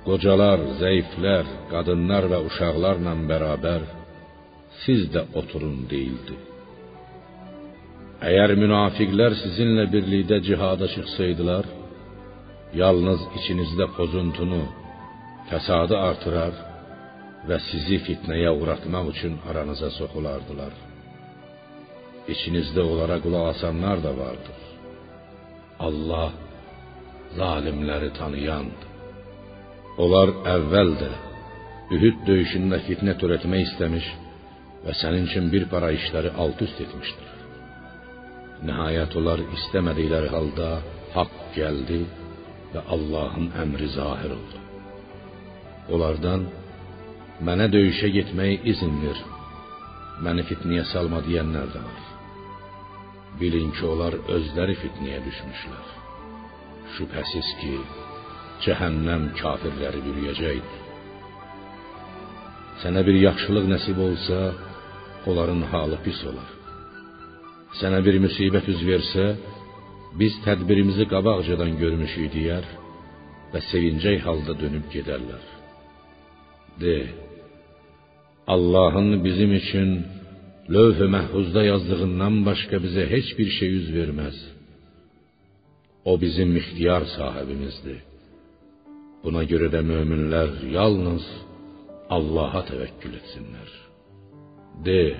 qocalar, 0.07 0.59
zəiflər, 0.81 1.45
qadınlar 1.71 2.23
və 2.31 2.39
uşaqlarla 2.47 3.13
bərabər 3.29 3.81
siz 4.83 5.01
də 5.13 5.21
oturun 5.39 5.79
deyildi. 5.91 6.35
Əgər 8.29 8.51
münafiqlər 8.63 9.33
sizinlə 9.43 9.85
birlikdə 9.93 10.37
cihada 10.47 10.87
çıxsaydılar, 10.95 11.65
yalnız 12.81 13.21
içinizdə 13.37 13.85
pozuntunu, 13.97 14.63
fəsadı 15.49 15.95
artırar 16.09 16.53
və 17.49 17.57
sizi 17.69 17.99
fitnəyə 18.07 18.51
uğratmaq 18.59 19.11
üçün 19.13 19.37
aranıza 19.49 19.89
soxulardılar. 19.99 20.73
İçinizdə 22.33 22.81
onlara 22.91 23.17
qulaq 23.25 23.45
asanlar 23.53 24.01
da 24.05 24.11
vardır. 24.23 24.59
Allah 25.87 26.31
zalimləri 27.39 28.09
tanıyandır. 28.19 28.91
Onlar 30.03 30.29
əvvəl 30.55 30.91
də 31.01 31.11
Ühud 31.95 32.23
döyüşündə 32.27 32.79
fitnə 32.87 33.13
törətmək 33.21 33.61
istəmiş 33.67 34.05
və 34.85 34.93
sənin 35.01 35.27
üçün 35.29 35.51
bir 35.53 35.67
para 35.73 35.91
işləri 35.93 36.31
alt-üst 36.43 36.79
etmişdir. 36.85 37.31
Nəhayət 38.69 39.13
onlar 39.19 39.43
istəmədikləri 39.57 40.31
halda 40.33 40.69
haqq 41.13 41.41
gəldi 41.57 42.01
və 42.73 42.81
Allahın 42.95 43.51
əmri 43.63 43.89
zahir 43.97 44.33
oldu. 44.37 44.61
Onlardan 45.93 46.47
mənə 47.43 47.67
döyüşə 47.71 48.11
getməyə 48.15 48.61
izin 48.71 48.99
ver. 49.03 49.19
Məni 50.23 50.45
fitnəyə 50.47 50.85
salma 50.91 51.19
deyənlər 51.25 51.71
də 51.73 51.81
var. 51.83 52.03
Bilin 53.39 53.73
ki, 53.75 53.83
onlar 53.91 54.15
özləri 54.37 54.77
fitnəyə 54.79 55.19
düşmüşlər. 55.25 55.87
Şübhəsiz 56.95 57.49
ki, 57.59 57.73
cəhənnəm 58.63 59.33
kafirləri 59.41 59.99
bürüyəcəkdir. 60.05 60.83
Sənə 62.83 63.03
bir 63.07 63.19
yaxşılıq 63.25 63.67
nəsib 63.73 63.99
olsa, 64.07 64.39
onların 65.27 65.61
halı 65.71 65.99
pis 66.05 66.21
olar. 66.29 66.49
Sənə 67.81 67.99
bir 68.07 68.21
müsibət 68.23 68.71
üz 68.71 68.81
versə, 68.87 69.25
biz 70.19 70.39
tədbirimizi 70.47 71.09
qabaqcadan 71.11 71.75
görmüşük 71.81 72.31
deyər 72.37 72.67
və 73.51 73.59
sevincək 73.71 74.23
halda 74.23 74.55
dönüb 74.61 74.87
gedərlər. 74.95 75.43
De, 76.79 76.95
Allah'ın 78.47 79.23
bizim 79.23 79.53
için 79.53 80.03
lövh-i 80.69 81.03
mehfuzda 81.03 81.63
yazdığından 81.63 82.45
başka 82.45 82.83
bize 82.83 83.17
hiçbir 83.17 83.49
şey 83.49 83.69
yüz 83.69 83.93
vermez. 83.93 84.35
O 86.05 86.21
bizim 86.21 86.57
ihtiyar 86.57 87.03
sahibimizdi. 87.17 87.95
Buna 89.23 89.43
göre 89.43 89.71
de 89.71 89.81
müminler 89.81 90.49
yalnız 90.71 91.23
Allah'a 92.09 92.65
tevekkül 92.65 93.13
etsinler. 93.13 93.69
De, 94.85 95.17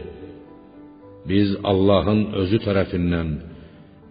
biz 1.29 1.55
Allah'ın 1.63 2.33
özü 2.33 2.59
tarafından 2.59 3.39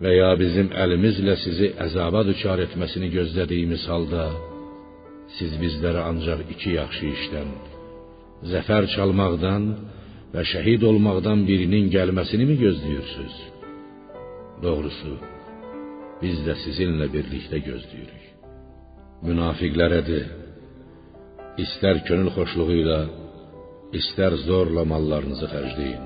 veya 0.01 0.41
bizim 0.41 0.73
elimizle 0.73 1.37
sizi 1.37 1.75
azaba 1.81 2.27
düçar 2.27 2.59
etmesini 2.59 3.11
gözlediğimiz 3.11 3.89
halda, 3.89 4.31
siz 5.39 5.63
bizlere 5.63 5.99
ancak 5.99 6.39
iki 6.51 6.71
yaxşı 6.71 7.07
işten, 7.07 7.47
zəfər 8.53 8.89
çalmaqdan 8.95 9.65
və 10.35 10.43
şəhid 10.53 10.85
olmaqdan 10.91 11.45
birinin 11.49 11.91
gəlməsini 11.95 12.47
mi 12.51 12.57
gözləyirsiniz? 12.65 13.37
Doğrusu, 14.65 15.15
biz 16.23 16.41
də 16.47 16.55
sizinlə 16.65 17.09
birlikdə 17.15 17.61
gözləyirik. 17.69 18.25
Münafiqlərə 19.27 20.01
de, 20.11 20.21
istər 21.65 22.03
könül 22.09 22.31
xoşluğu 22.37 22.77
ilə, 22.83 23.01
istər 24.01 24.37
zorla 24.47 24.85
mallarınızı 24.93 25.51
xərcləyin. 25.55 26.05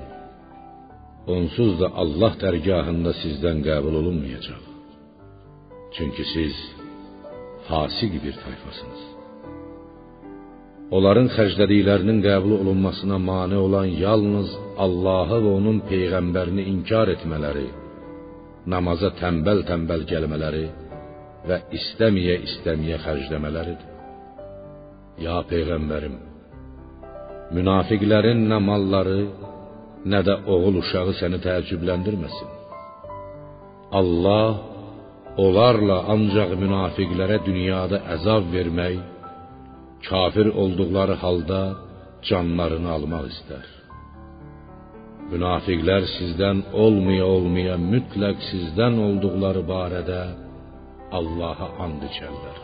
Onsuz 1.35 1.75
da 1.81 1.91
Allah 2.03 2.33
dərgahında 2.41 3.13
sizdən 3.21 3.63
qəbul 3.67 3.99
olunmayacaq. 4.01 4.63
Çünki 5.95 6.25
siz 6.33 6.55
fasiq 7.67 8.13
bir 8.23 8.35
tayfasınız. 8.43 9.18
Onların 10.97 11.27
xərclədiklərinin 11.35 12.19
qəbul 12.25 12.53
olunmasına 12.61 13.17
mane 13.21 13.57
olan 13.65 13.89
yalnız 14.03 14.55
Allahı 14.85 15.37
və 15.43 15.51
onun 15.59 15.83
peyğəmbərini 15.89 16.63
inkar 16.71 17.11
etmələri, 17.13 17.67
namaza 18.73 19.11
tənbəl-tənbəl 19.19 20.05
gəlmələri 20.11 20.63
və 21.49 21.59
istəməyə-istəməyə 21.77 22.97
xərcləmələridir. 23.05 23.91
Ya 25.25 25.37
peyğəmbərim, 25.51 26.15
münafiqlərin 27.57 28.41
nə 28.49 28.59
malları, 28.69 29.21
nə 30.09 30.23
də 30.25 30.39
oğul 30.55 30.81
uşağı 30.81 31.13
səni 31.21 31.41
təəccübləndirməsin. 31.45 32.49
Allah 33.99 34.49
onlarla 35.45 36.01
ancaq 36.15 36.57
münafiqlərə 36.63 37.39
dünyada 37.45 38.01
əzab 38.15 38.49
vermək, 38.55 38.99
kafir 40.07 40.47
olduqları 40.61 41.15
halda 41.23 41.61
canlarını 42.29 42.89
almaq 42.97 43.25
istər. 43.33 43.65
Münafiqlər 45.31 46.03
sizdən 46.17 46.63
olmaya 46.83 47.25
olmaya 47.35 47.75
mütləq 47.91 48.37
sizdən 48.51 48.95
olduqları 49.07 49.63
barədə 49.73 50.21
Allaha 51.19 51.67
and 51.85 52.01
içərlər. 52.09 52.57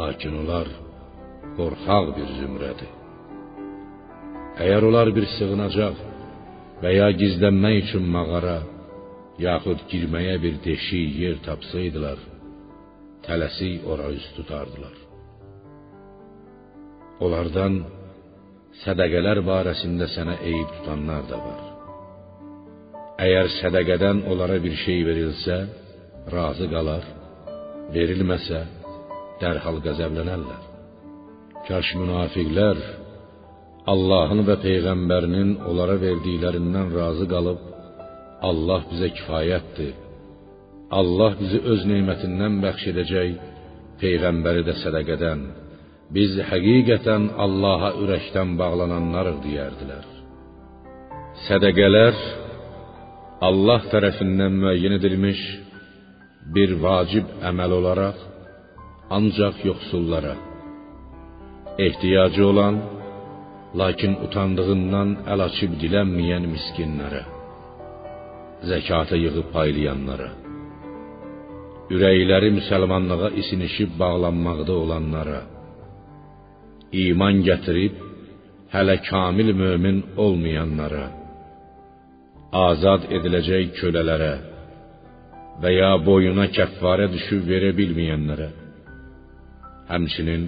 Lakin 0.00 0.36
onlar 0.40 0.68
qorxaq 1.58 2.06
bir 2.16 2.28
zümrədir. 2.40 2.92
Əgər 4.62 4.86
onlar 4.88 5.10
bir 5.16 5.26
sığınacaq 5.36 5.96
və 6.82 6.90
ya 6.98 7.08
gizlənmək 7.20 7.80
üçün 7.84 8.04
mağara, 8.16 8.58
yaxud 9.48 9.80
girməyə 9.92 10.36
bir 10.44 10.60
deşik 10.66 11.16
yer 11.24 11.40
tapsaydılar, 11.48 12.20
tələsik 13.26 13.88
ora 13.92 14.12
üst 14.18 14.30
tutardılar. 14.36 15.03
Onlardan 17.24 17.76
sədaqələr 18.82 19.40
barəsində 19.46 20.08
sənə 20.14 20.34
eyib 20.50 20.72
tutanlar 20.78 21.22
da 21.30 21.38
var. 21.46 21.62
Əgər 23.24 23.50
sədaqədən 23.60 24.24
onlara 24.32 24.58
bir 24.64 24.74
şey 24.82 25.04
verilsə, 25.08 25.58
razı 26.34 26.66
qalar, 26.72 27.04
verilməsə, 27.94 28.60
dərhal 29.40 29.78
qəzəblənərlər. 29.86 30.62
Kaş 31.68 31.94
münafiqlər 32.00 32.82
Allahın 33.92 34.42
və 34.48 34.56
peyğəmbərinin 34.66 35.56
onlara 35.70 35.96
verdiklərindən 36.06 36.92
razı 36.98 37.28
qalıb 37.32 37.60
Allah 38.48 38.84
bizə 38.90 39.10
kifayətdir. 39.16 39.92
Allah 41.00 41.32
bizi 41.40 41.60
öz 41.72 41.84
nemətindən 41.92 42.60
bəxş 42.64 42.88
edəcək, 42.92 43.36
peyğəmbəri 44.00 44.64
də 44.68 44.74
sədaqədən. 44.82 45.44
Biz 46.12 46.36
həqiqətən 46.50 47.30
Allaha 47.44 47.94
ürəkdən 48.02 48.56
bağlananlarıq 48.60 49.38
deyərdilər. 49.46 50.04
Sədaqələr 51.46 52.18
Allah 53.48 53.80
tərəfindən 53.92 54.60
müəyyən 54.62 54.98
edilmiş 54.98 55.40
bir 56.54 56.76
vacib 56.84 57.26
əməl 57.50 57.72
olaraq 57.80 58.18
ancaq 59.16 59.56
yoxsullara, 59.70 60.34
ehtiyacı 61.86 62.42
olan 62.50 62.76
lakin 63.80 64.12
utandığından 64.26 65.10
əl 65.32 65.40
açıb 65.48 65.72
dilənməyən 65.82 66.44
miskinlərə, 66.54 67.22
zəkata 68.70 69.16
yığıb 69.24 69.48
paylayanlara, 69.56 70.30
ürəkləri 71.94 72.50
müsəlmanlığa 72.58 73.30
isinişib 73.40 73.90
bağlanmaqda 74.02 74.72
olanlara, 74.84 75.40
iman 77.02 77.42
gətirib 77.48 77.94
hələ 78.74 78.96
kamil 79.08 79.50
mömin 79.60 79.98
olmayanlara, 80.24 81.06
azad 82.68 83.06
ediləcək 83.16 83.64
kölələrə 83.78 84.34
və 85.62 85.70
ya 85.78 85.92
boyuna 86.08 86.46
kəffarə 86.56 87.06
düşüb 87.14 87.42
verə 87.50 87.70
bilməyənlərə, 87.78 88.48
həmçinin 89.92 90.44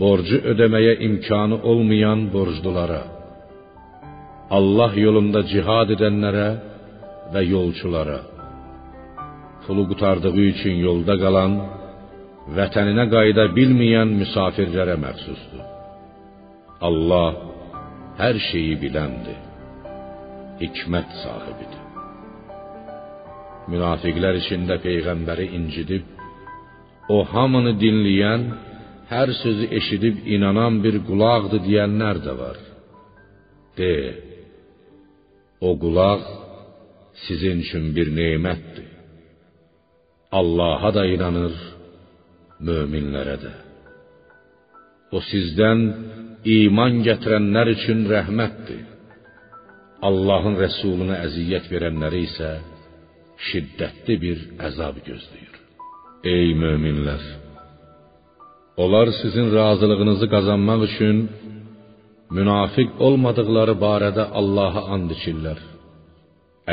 borcu 0.00 0.40
ödəməyə 0.52 0.94
imkanı 1.08 1.60
olmayan 1.70 2.26
borclulara, 2.34 3.02
Allah 4.58 4.92
yolunda 5.06 5.44
cihad 5.52 5.92
edənlərə 5.96 6.48
və 7.32 7.42
yolçulara, 7.54 8.20
pulu 9.64 9.84
qutardığı 9.90 10.38
üçün 10.52 10.76
yolda 10.86 11.14
qalan, 11.22 11.52
vətəninə 12.48 13.06
qayıda 13.14 13.50
bilməyən 13.56 14.14
müsafirlərə 14.20 14.96
məxsusdur. 15.04 15.66
Allah 16.88 17.36
hər 18.20 18.36
şeyi 18.50 18.78
biləndir, 18.80 19.38
hikmət 20.62 21.12
sahibidir. 21.22 21.84
Münafiqlər 23.70 24.40
içində 24.40 24.80
peyğəmbəri 24.82 25.46
incidib, 25.58 26.08
o 27.14 27.18
hamını 27.32 27.74
dinləyən 27.82 28.42
hər 29.12 29.32
sözü 29.42 29.66
eşidib 29.78 30.26
inanan 30.34 30.80
bir 30.84 30.96
qulaqdır 31.08 31.60
deyənlər 31.68 32.22
də 32.26 32.34
var. 32.42 32.58
De, 33.78 33.94
o 35.68 35.70
qulaq 35.82 36.22
sizin 37.24 37.60
üçün 37.64 37.84
bir 37.96 38.08
nemətdir. 38.20 38.88
Allaha 40.40 40.90
da 40.94 41.04
inanır, 41.14 41.54
möminlərə 42.68 43.36
də. 43.44 43.52
O 45.10 45.20
sizdən 45.26 45.80
iman 46.56 47.00
gətirənlər 47.06 47.72
üçün 47.74 48.04
rəhmətdir. 48.10 48.84
Allahın 50.08 50.56
rəsuluna 50.60 51.18
əziyyət 51.26 51.66
verənləri 51.72 52.22
isə 52.28 52.50
şiddətli 53.50 54.16
bir 54.24 54.38
əzab 54.68 55.00
gözləyir. 55.04 55.56
Ey 56.24 56.52
möminlər, 56.62 57.22
onlar 58.82 59.08
sizin 59.20 59.48
razılığınızı 59.56 60.26
qazanmaq 60.34 60.82
üçün 60.88 61.16
münafiq 62.36 62.90
olmadıqları 63.06 63.74
barədə 63.86 64.24
Allaha 64.40 64.82
and 64.94 65.12
içirlər. 65.16 65.60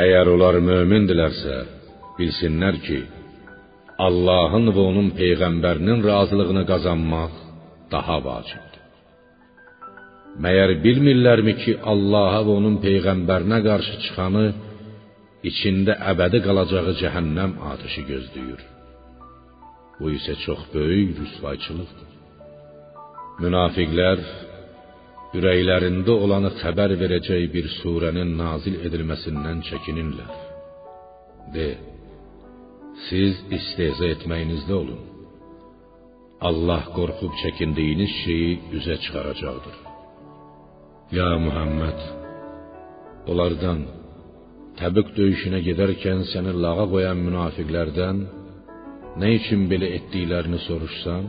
Əgər 0.04 0.30
onlar 0.34 0.60
mömindilərsə, 0.70 1.56
bilsinlər 2.18 2.76
ki, 2.86 2.98
Allahın 4.06 4.70
və 4.74 4.82
onun 4.90 5.08
peyğəmbərinin 5.20 6.00
razılığını 6.10 6.64
qazanmaq 6.70 7.32
daha 7.92 8.16
vacibdir. 8.28 8.84
Məyər 10.44 10.70
bilmirlərmi 10.84 11.54
ki, 11.62 11.72
Allaha 11.92 12.44
və 12.46 12.52
onun 12.60 12.76
peyğəmbərinə 12.84 13.58
qarşı 13.68 13.94
çıxanı 14.04 14.44
içində 15.50 15.96
əbədi 16.12 16.38
qalacağı 16.46 16.94
cəhənnəm 17.00 17.56
atəşi 17.72 18.04
gözləyir. 18.10 18.62
Bu 19.98 20.12
isə 20.18 20.36
çox 20.44 20.60
böyük 20.74 21.18
rüsvayçılıqdır. 21.22 22.08
Münafiqlər 23.42 24.22
ürəklərində 25.38 26.14
olanı 26.24 26.54
xəbər 26.62 26.94
verəcək 27.02 27.50
bir 27.54 27.66
surənin 27.80 28.36
nazil 28.38 28.78
edilməsindən 28.86 29.64
çəkinirlər. 29.68 30.34
De: 31.54 31.68
Siz 33.06 33.34
istehza 33.58 34.06
etməyinizdə 34.14 34.74
olun. 34.82 35.02
Allah 36.48 36.82
qorxub 36.96 37.32
çəkindiyiniz 37.42 38.12
şeyi 38.22 38.50
üzə 38.78 38.96
çıxaracaqdır. 39.04 39.76
Ya 41.18 41.28
Muhammed, 41.46 42.00
onlardan 43.30 43.80
Təbük 44.78 45.08
döyüşünə 45.16 45.58
gedərkən 45.66 46.20
səni 46.32 46.52
lağa 46.64 46.84
qoyan 46.92 47.18
münafiqlərdən 47.26 48.18
nə 49.20 49.30
üçün 49.38 49.64
belə 49.70 49.88
etdiklərini 49.96 50.60
soruşsan, 50.68 51.24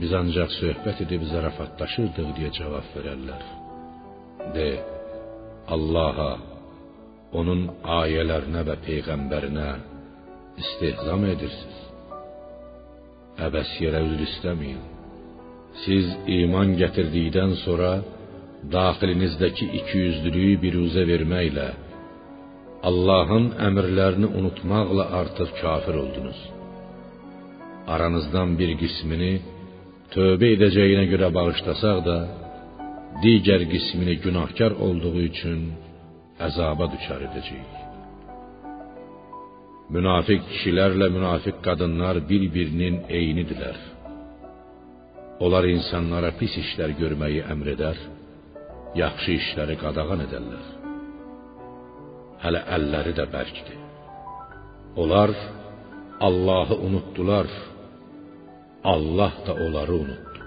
biz 0.00 0.12
ancaq 0.20 0.52
söhbət 0.60 1.02
edib 1.06 1.24
zarafatlaşırdıq 1.32 2.28
deyə 2.36 2.50
cavab 2.58 2.86
verərlər. 2.94 3.42
De, 4.54 4.68
Allaha, 5.74 6.30
onun 7.40 7.66
ayələrinə 7.98 8.62
və 8.68 8.78
peyğəmbərinə 8.86 9.68
istehzam 10.62 11.24
edirsiniz. 11.32 11.78
Əbəs 13.46 13.70
yerə 13.82 14.02
üzr 14.06 14.20
istəməyin. 14.28 14.82
Siz 15.84 16.10
iman 16.40 16.76
gətirdikdən 16.80 17.56
sonra 17.64 17.92
daxilinizdəki 18.74 19.66
ikiyüzlülüyü 19.80 20.60
biruzə 20.64 21.02
verməklə 21.10 21.68
Allahın 22.88 23.46
əmrlərini 23.68 24.28
unutmaqla 24.38 25.04
artıq 25.20 25.50
kafir 25.62 25.94
oldunuz. 26.02 26.40
Aranızdan 27.94 28.54
bir 28.60 28.70
qismini 28.82 29.32
tövbə 30.14 30.50
edəcəyinə 30.56 31.06
görə 31.12 31.30
bağışlasaq 31.38 31.98
da, 32.08 32.18
digər 33.24 33.64
qismini 33.72 34.18
günahkar 34.26 34.72
olduğu 34.86 35.16
üçün 35.30 35.64
əzaba 36.46 36.90
düçar 36.94 37.26
edəcəyik. 37.30 37.83
Münafiq 39.92 40.40
kişilərlə 40.48 41.10
münafiq 41.12 41.58
qadınlar 41.66 42.16
bir-birinin 42.28 43.02
eynidirlər. 43.18 43.76
Onlar 45.44 45.66
insanlara 45.68 46.30
pis 46.38 46.54
işlər 46.62 46.94
görməyi 47.00 47.42
əmr 47.52 47.68
edər, 47.74 47.98
yaxşı 48.96 49.32
işləri 49.40 49.76
qadağan 49.82 50.24
edərlər. 50.24 50.66
Hələ 52.44 52.62
əlləri 52.76 53.12
də 53.18 53.26
bərkdir. 53.34 53.78
Onlar 54.96 55.30
Allahı 56.20 56.76
unutdular. 56.86 57.48
Allah 58.84 59.32
da 59.46 59.52
onları 59.64 59.94
unutdu. 60.04 60.40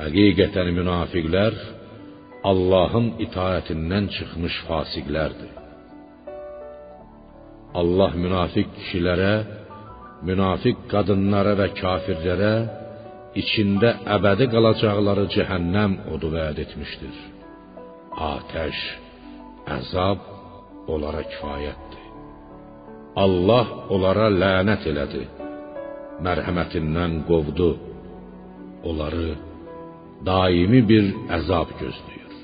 Həqiqətən 0.00 0.70
münafiqlər 0.78 1.54
Allahın 2.50 3.12
itaətindən 3.26 4.08
çıxmış 4.16 4.56
fasiqlərdir. 4.68 5.63
Allah 7.80 8.12
münafiq 8.22 8.68
kişilərə, 8.76 9.34
münafiq 10.28 10.84
qadınlara 10.92 11.54
və 11.60 11.68
kafirlərə 11.80 12.54
içində 13.40 13.90
əbədi 14.16 14.46
qalacaqları 14.52 15.24
cəhənnəm 15.34 15.96
odu 16.14 16.30
vəd 16.36 16.60
etmişdir. 16.64 17.16
Atəş, 18.32 18.80
əzab 19.76 20.20
onlara 20.94 21.24
kifayətdir. 21.32 22.04
Allah 23.24 23.66
onlara 23.94 24.28
lənət 24.42 24.86
elədi. 24.90 25.24
Mərhəmətindən 26.24 27.22
qovdu. 27.28 27.70
Onları 28.86 29.28
daimi 30.26 30.80
bir 30.90 31.06
əzab 31.38 31.74
gözləyir. 31.80 32.34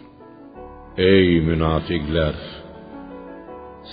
Ey 1.11 1.39
münafiqlər, 1.47 2.39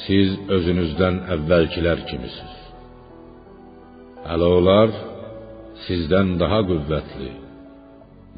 siz 0.06 0.38
özünüzdən 0.56 1.20
əvvəlkilər 1.36 2.04
kimisiniz. 2.10 2.64
Hələ 4.28 4.48
onlar 4.58 4.94
sizdən 5.86 6.36
daha 6.42 6.60
qüvvətli, 6.70 7.32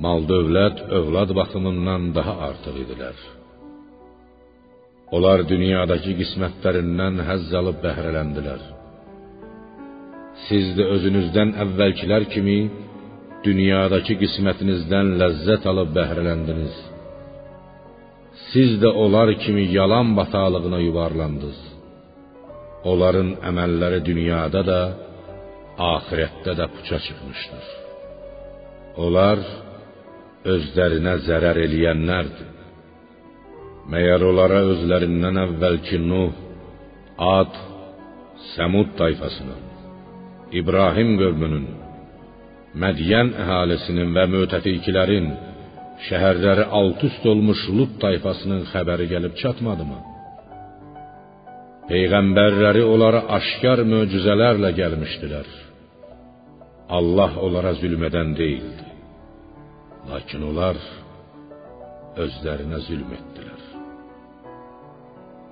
mal-dövlət, 0.05 0.83
övlad 0.99 1.33
baxımından 1.39 2.09
daha 2.17 2.33
artıq 2.49 2.75
idilər. 2.83 3.17
Onlar 5.15 5.41
dünyadakı 5.51 6.13
qismətlərindən 6.19 7.23
həzz 7.29 7.55
alıb 7.61 7.79
bəhrələndilər. 7.85 8.61
Siz 10.47 10.75
də 10.77 10.85
özünüzdən 10.95 11.55
əvvəlkilər 11.63 12.27
kimi 12.33 12.59
dünyadakı 13.47 14.19
qismətinizdən 14.21 15.15
ləzzət 15.21 15.65
alıb 15.71 15.91
bəhrələndiniz. 15.97 16.77
Siz 18.51 18.71
də 18.81 18.89
onlar 19.03 19.29
kimi 19.43 19.65
yalan 19.77 20.07
bataqlığına 20.17 20.79
yuvarlandınız. 20.87 21.59
Onların 22.89 23.29
əməlləri 23.49 23.99
dünyada 24.09 24.61
da, 24.71 24.79
axirətdə 25.93 26.53
də 26.59 26.65
puça 26.75 26.97
çıxmışdır. 27.05 27.65
Onlar 29.03 29.41
özlərinə 30.53 31.15
zərər 31.27 31.59
eləyənlərdir. 31.65 32.47
Məyər 33.91 34.23
onlara 34.29 34.61
özlərindən 34.71 35.41
əvvəlki 35.45 35.99
Nuh, 36.09 36.33
Ad, 37.37 37.53
Səmud 38.53 38.93
tayfasının, 38.99 39.63
İbrahim 40.59 41.17
qövmünün, 41.19 41.65
Mədiyən 42.83 43.33
əhalisinin 43.43 44.13
və 44.15 44.25
mötəfikilərin 44.35 45.27
şəhərləri 46.07 46.65
alt-üst 46.79 47.25
olmuş 47.31 47.65
Lut 47.75 47.97
tayfasının 48.03 48.63
xəbəri 48.71 49.07
gəlib 49.13 49.35
çatmadımı? 49.41 49.99
Peyğəmbərləri 51.89 52.83
onlara 52.93 53.23
aşkar 53.37 53.81
möcüzələrlə 53.93 54.69
gəlmişdilər. 54.79 55.47
Allah 56.97 57.31
onlara 57.45 57.73
zülm 57.81 58.03
edən 58.09 58.35
deyildi. 58.37 58.85
Lakin 60.09 60.45
onlar 60.49 60.77
özlərinə 62.23 62.79
zülm 62.87 63.09
etdilər. 63.17 63.65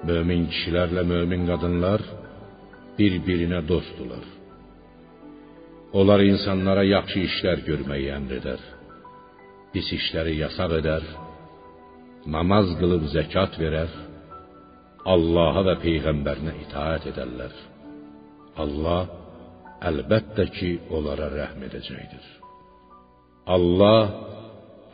Mömin 0.07 0.47
kişilərlə 0.53 1.03
mömin 1.13 1.45
qadınlar 1.49 2.01
bir-birinə 2.97 3.61
dostdular. 3.71 4.25
Onlar 5.97 6.21
insanlara 6.31 6.83
yaxşı 6.85 7.19
işlər 7.29 7.65
görməyi 7.69 8.11
əmr 8.17 8.37
edər. 8.39 8.61
Pis 9.77 9.91
işləri 9.93 10.31
yasaq 10.39 10.71
edər. 10.79 11.03
Namaz 12.35 12.71
qılıb 12.79 13.03
zəkat 13.11 13.59
verər. 13.61 13.91
Allaha 15.13 15.61
və 15.67 15.75
peyğəmbərinə 15.83 16.53
itaat 16.63 17.05
edərlər. 17.11 17.53
Allah 18.63 19.03
əlbəttə 19.89 20.47
ki, 20.55 20.71
onlara 20.97 21.27
rəhm 21.35 21.67
edəcəkdir. 21.67 22.25
Allah 23.55 24.01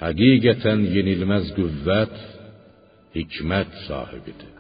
həqiqətən 0.04 0.84
yenilməz 0.98 1.54
qüvvət, 1.56 2.20
hikmət 3.16 3.80
sahibidir. 3.86 4.52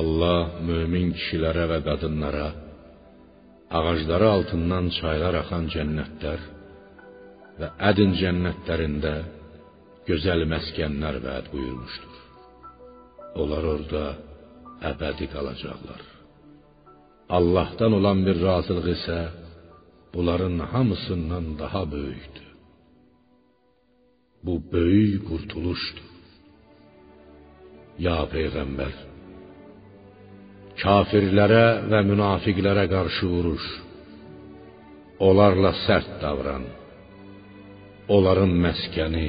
Allah 0.00 0.58
mömin 0.66 1.14
kişilərə 1.14 1.70
və 1.76 1.80
qadınlara 1.86 2.50
ağacları 3.78 4.28
altından 4.34 4.90
çaylar 4.98 5.44
axan 5.44 5.70
cənnətlər, 5.76 6.42
və 7.60 7.70
ədin 7.90 8.12
cənnətlərində 8.20 9.14
gözəl 10.08 10.44
məskənlər 10.52 11.20
vəd 11.24 11.50
buyurmuşdur. 11.52 12.16
Onlar 13.42 13.64
orada 13.74 14.04
əbədi 14.90 15.26
qalacaqlar. 15.34 16.02
Allahdan 17.38 17.92
olan 17.98 18.18
bir 18.26 18.36
razılıq 18.48 18.88
isə 18.96 19.18
bunların 20.14 20.58
hamısından 20.72 21.46
daha 21.62 21.82
böyükdür. 21.94 22.46
Bu 24.44 24.54
böyük 24.72 25.22
qurtuluşdur. 25.28 26.12
Ya 28.06 28.18
peyğəmbər, 28.32 28.94
kafirlərə 30.82 31.66
və 31.90 32.00
münafiqlərə 32.10 32.84
qarşı 32.92 33.26
vuruş. 33.34 33.66
Onlarla 35.28 35.72
sərt 35.86 36.10
davran. 36.24 36.66
Onların 38.14 38.52
məskəni 38.64 39.28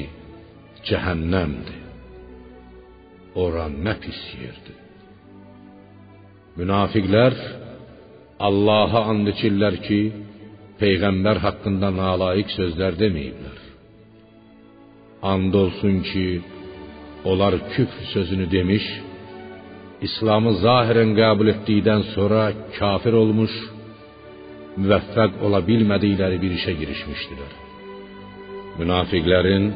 cəhənnəmdir. 0.87 1.79
Ora 3.43 3.65
nə 3.85 3.93
pis 4.01 4.19
yerdir. 4.41 4.77
Münafiqlər 6.57 7.33
Allah'a 8.47 9.01
and 9.11 9.29
içirlər 9.33 9.79
ki, 9.85 10.01
peyğəmbər 10.81 11.41
haqqında 11.45 11.89
nalayiq 12.01 12.53
sözlər 12.59 12.97
deməyiblər. 13.01 13.59
And 15.31 15.53
olsun 15.63 16.01
ki, 16.09 16.27
onlar 17.29 17.57
küfr 17.73 18.03
sözünü 18.13 18.45
demiş, 18.51 18.85
İslamı 20.07 20.51
zahirən 20.65 21.15
qəbul 21.17 21.55
etdikdən 21.55 22.03
sonra 22.13 22.43
kafir 22.77 23.17
olmuş, 23.23 23.53
müvəffəq 24.81 25.41
ola 25.45 25.65
bilmədikləri 25.69 26.37
bir 26.43 26.59
işə 26.59 26.77
girişmişdilər. 26.81 27.66
Münafiqlərin 28.77 29.67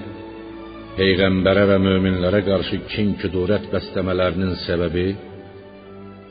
peyğəmbərə 0.98 1.64
və 1.72 1.78
möminlərə 1.82 2.42
qarşı 2.46 2.82
kin-kudurət 2.92 3.70
bəsləmələrinin 3.72 4.54
səbəbi 4.66 5.08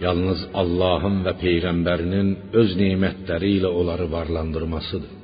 yalnız 0.00 0.46
Allahın 0.62 1.20
və 1.26 1.34
peyğəmbərinin 1.40 2.30
öz 2.60 2.76
nemətləri 2.80 3.56
ilə 3.58 3.72
onları 3.80 4.06
varlandırmasıdır. 4.12 5.16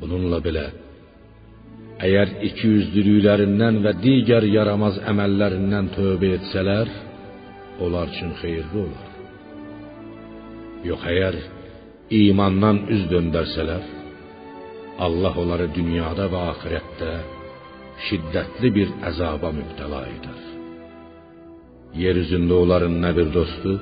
Bununla 0.00 0.40
belə 0.42 0.66
əgər 2.02 2.36
ikiyüzlülüklərindən 2.48 3.80
və 3.84 3.92
digər 4.02 4.46
yaramaz 4.48 4.98
əməllərindən 5.12 5.92
tövbə 5.94 6.32
etsələr, 6.38 6.90
onlar 7.84 8.10
üçün 8.10 8.32
xeyirli 8.40 8.86
olar. 8.86 9.08
Yox 10.88 11.04
əgər 11.12 11.38
imandan 12.18 12.86
üz 12.94 13.04
döndərsələr, 13.12 13.84
Allah 14.98 15.34
onları 15.42 15.68
dünyada 15.74 16.28
və 16.32 16.42
axirətdə 16.52 17.12
şiddətli 18.08 18.70
bir 18.76 18.92
əzaba 19.10 19.52
mübtəla 19.56 20.02
edər. 20.16 20.40
Yer 22.02 22.16
üzündə 22.22 22.54
onların 22.64 22.94
nə 23.04 23.10
bir 23.18 23.28
dostu, 23.34 23.72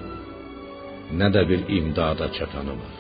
nə 1.19 1.29
də 1.35 1.43
bir 1.51 1.67
imdada 1.79 2.31
çatanı 2.39 2.75
var. 2.81 2.97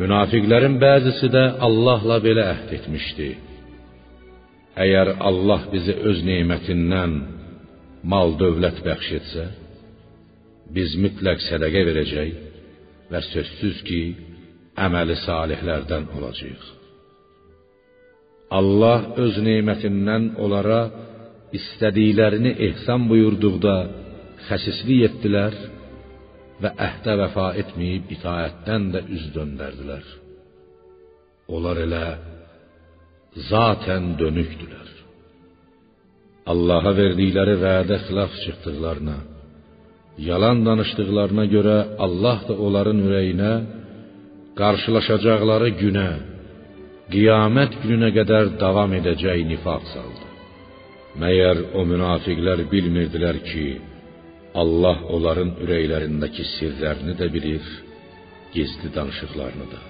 Münafiqlərin 0.00 0.78
bəzisi 0.82 1.28
də 1.36 1.44
Allahla 1.66 2.16
belə 2.26 2.44
əhd 2.54 2.70
etmişdi. 2.78 3.30
Əgər 4.84 5.08
Allah 5.28 5.66
bizi 5.72 5.94
öz 6.10 6.22
nemətindən 6.28 7.18
mal 8.12 8.32
dövlət 8.40 8.80
bəxş 8.86 9.10
etsə, 9.18 9.44
biz 10.76 10.96
mütləq 11.04 11.42
sədaqə 11.44 11.82
verəcək 11.88 12.30
və 13.12 13.20
sözsüz 13.32 13.82
ki, 13.88 14.00
əməli 14.76 15.16
salihlərdən 15.26 16.08
olacağıq. 16.16 16.64
Allah 18.58 19.12
öz 19.24 19.38
nemətindən 19.46 20.32
onlara 20.44 20.80
istədiklərini 21.56 22.52
ehsan 22.68 23.06
buyurduqda 23.10 23.76
xəsislik 24.48 25.06
etdilər 25.08 25.56
və 26.62 26.72
əhdə 26.88 27.16
vəfa 27.22 27.48
etməyib 27.62 28.12
itaətdən 28.16 28.90
də 28.94 29.02
üz 29.16 29.24
döndərdilər. 29.36 30.04
Onlar 31.52 31.80
elə 31.86 32.06
zaten 33.50 34.12
dönükdülər. 34.20 34.88
Allah'a 36.52 36.92
verdikləri 36.98 37.54
vədə 37.62 37.98
xilaf 38.06 38.32
çıxdıqlarına, 38.44 39.18
yalan 40.28 40.64
danışdıqlarına 40.66 41.44
görə 41.54 41.76
Allah 42.04 42.38
da 42.48 42.54
onların 42.66 42.98
ürəyinə 43.06 43.52
qarşılaşacaqları 44.58 45.70
günə, 45.80 46.08
qiyamət 47.12 47.78
gününə 47.82 48.10
qədər 48.18 48.52
davam 48.60 48.92
edəcək 48.98 49.46
nifaq 49.52 49.86
saldı. 49.92 50.28
Məyər 51.22 51.58
o 51.78 51.84
münafiqlər 51.88 52.64
bilmirdilər 52.72 53.38
ki, 53.48 53.66
Allah 54.62 54.98
onların 55.14 55.54
ürəklərindəki 55.64 56.44
sirlərini 56.56 57.16
də 57.20 57.28
bilir, 57.32 57.64
gizli 58.52 58.92
danışıqlarını 58.96 59.68
da. 59.72 59.80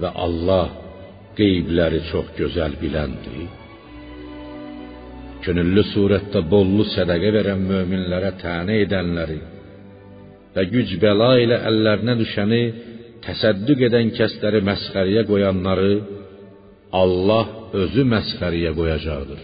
Və 0.00 0.10
Allah 0.24 0.68
qeybləri 1.38 2.02
çox 2.10 2.34
gözəl 2.40 2.76
biləndir. 2.82 3.40
Könüllü 5.44 5.86
surətdə 5.94 6.42
bollu 6.52 6.84
sədaqə 6.92 7.32
verən 7.36 7.64
möminlərə 7.70 8.34
tənə 8.42 8.76
edənləri 8.84 9.38
və 10.54 10.64
güc 10.74 10.96
bəla 11.02 11.30
ilə 11.44 11.60
əllərinə 11.70 12.16
düşəni 12.18 12.62
təsəddüq 13.24 13.86
edən 13.88 14.12
kəsləri 14.18 14.60
məsxəriyə 14.70 15.22
qoyanları 15.30 15.92
Allah 17.02 17.46
özü 17.82 18.04
məsxəriyə 18.14 18.72
qoyacaqdır. 18.78 19.42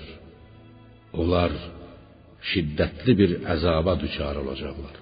Onlar 1.20 1.52
şiddətli 2.50 3.12
bir 3.20 3.30
əzaba 3.54 3.94
düçar 4.02 4.36
olacaqlar. 4.42 4.96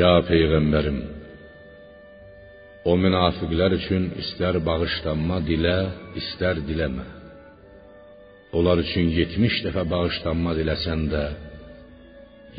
Ya 0.00 0.12
peyğəmbərim, 0.28 0.98
o 2.90 2.92
münafiqlər 3.04 3.76
üçün 3.78 4.10
istər 4.22 4.58
bağışlanma 4.68 5.38
dilə, 5.48 5.78
istər 6.20 6.60
diləmə. 6.68 7.06
Onlar 8.56 8.82
üçün 8.84 9.08
70 9.18 9.62
dəfə 9.66 9.84
bağışlanma 9.94 10.52
diləsən 10.58 11.08
də, 11.14 11.24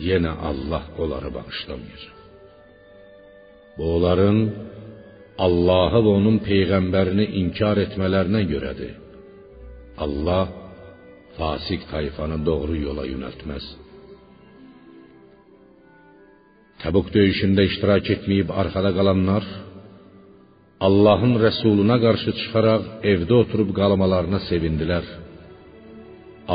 yenə 0.10 0.34
Allah 0.50 0.84
onları 1.02 1.30
bağışlamayacaq. 1.38 2.16
Bu 3.78 3.84
onların 3.96 4.38
Allahı 5.38 6.00
və 6.06 6.12
onun 6.20 6.38
peyğəmbərini 6.48 7.26
inkar 7.42 7.82
etmələrinə 7.86 8.42
görədir. 8.52 8.94
Allah 10.06 10.46
fasik 11.38 11.84
tayfanı 11.92 12.38
doğru 12.46 12.76
yola 12.88 13.04
yönəltməz. 13.14 13.66
Təbuk 16.84 17.12
döyüşündə 17.16 17.66
iştirak 17.70 18.10
etməyib 18.16 18.52
arxada 18.62 18.92
qalanlar 18.98 19.44
Allahın 20.88 21.34
rəsuluna 21.46 21.98
qarşı 22.06 22.32
çıxaraq 22.40 22.84
evdə 23.12 23.34
oturub 23.44 23.70
qalmalarına 23.80 24.40
sevindilər. 24.50 25.06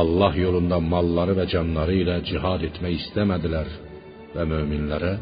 Allah 0.01 0.33
yolunda 0.45 0.79
malları 0.93 1.35
və 1.41 1.47
canları 1.53 1.95
ilə 2.03 2.17
cihad 2.29 2.63
etmək 2.69 2.95
istəmədilər 3.01 3.69
və 4.35 4.45
möminlərə 4.53 5.13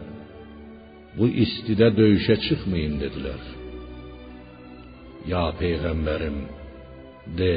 bu 1.19 1.27
istidə 1.45 1.89
döyüşə 1.99 2.37
çıxmayın 2.47 2.95
dedilər. 3.03 3.43
Ya 5.33 5.45
peyğəmbərim, 5.61 6.39
de, 7.39 7.55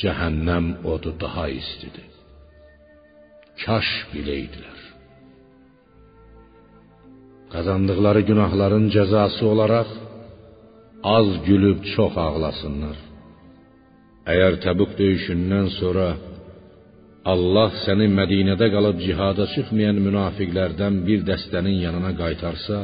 cəhənnəm 0.00 0.66
odu 0.92 1.14
daha 1.22 1.46
istidir. 1.60 2.10
Kaş 3.64 3.88
biləydilər. 4.12 4.78
Qazandıqları 7.52 8.22
günahların 8.30 8.86
cəzası 8.94 9.42
olaraq 9.52 9.90
az 11.16 11.28
gülüb 11.46 11.80
çox 11.94 12.14
ağlasınlar. 12.26 12.98
Əgər 14.32 14.54
Təbuk 14.64 14.90
döyüşündən 15.00 15.68
sonra 15.80 16.08
Allah 17.26 17.70
səni 17.84 18.06
Mədinədə 18.14 18.68
qalıb 18.74 19.00
cihada 19.02 19.46
çıxmayan 19.54 19.98
münafiqlərdən 20.06 21.00
bir 21.06 21.24
dəstənin 21.28 21.80
yanına 21.86 22.12
qaytarsa 22.20 22.78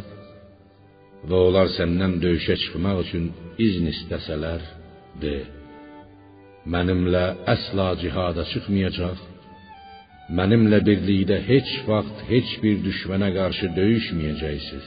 və 1.29 1.37
onlar 1.49 1.69
səndən 1.79 2.19
döyüşə 2.25 2.57
çıxmaq 2.63 2.99
üçün 3.05 3.31
izn 3.67 3.87
istəsələr, 3.95 4.61
de: 5.23 5.37
Mənimlə 6.73 7.25
əsla 7.55 7.89
cihada 8.03 8.45
çıxmayacaq, 8.53 9.23
mənimlə 10.39 10.79
birlikdə 10.89 11.39
heç 11.51 11.71
vaxt 11.89 12.27
heç 12.33 12.51
bir 12.63 12.77
düşmənə 12.87 13.31
qarşı 13.39 13.71
döyüşməyəcəksiniz. 13.79 14.87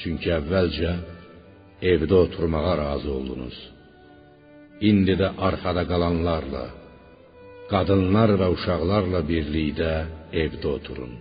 Çünki 0.00 0.28
əvvəlcə 0.40 0.92
evdə 1.92 2.16
oturmağa 2.24 2.74
razı 2.82 3.10
oldunuz. 3.18 3.56
İndi 4.90 5.14
də 5.20 5.28
arxada 5.46 5.84
qalanlarla, 5.90 6.64
qadınlar 7.72 8.30
və 8.40 8.48
uşaqlarla 8.56 9.20
birlikdə 9.30 9.92
evdə 10.44 10.68
oturun. 10.76 11.12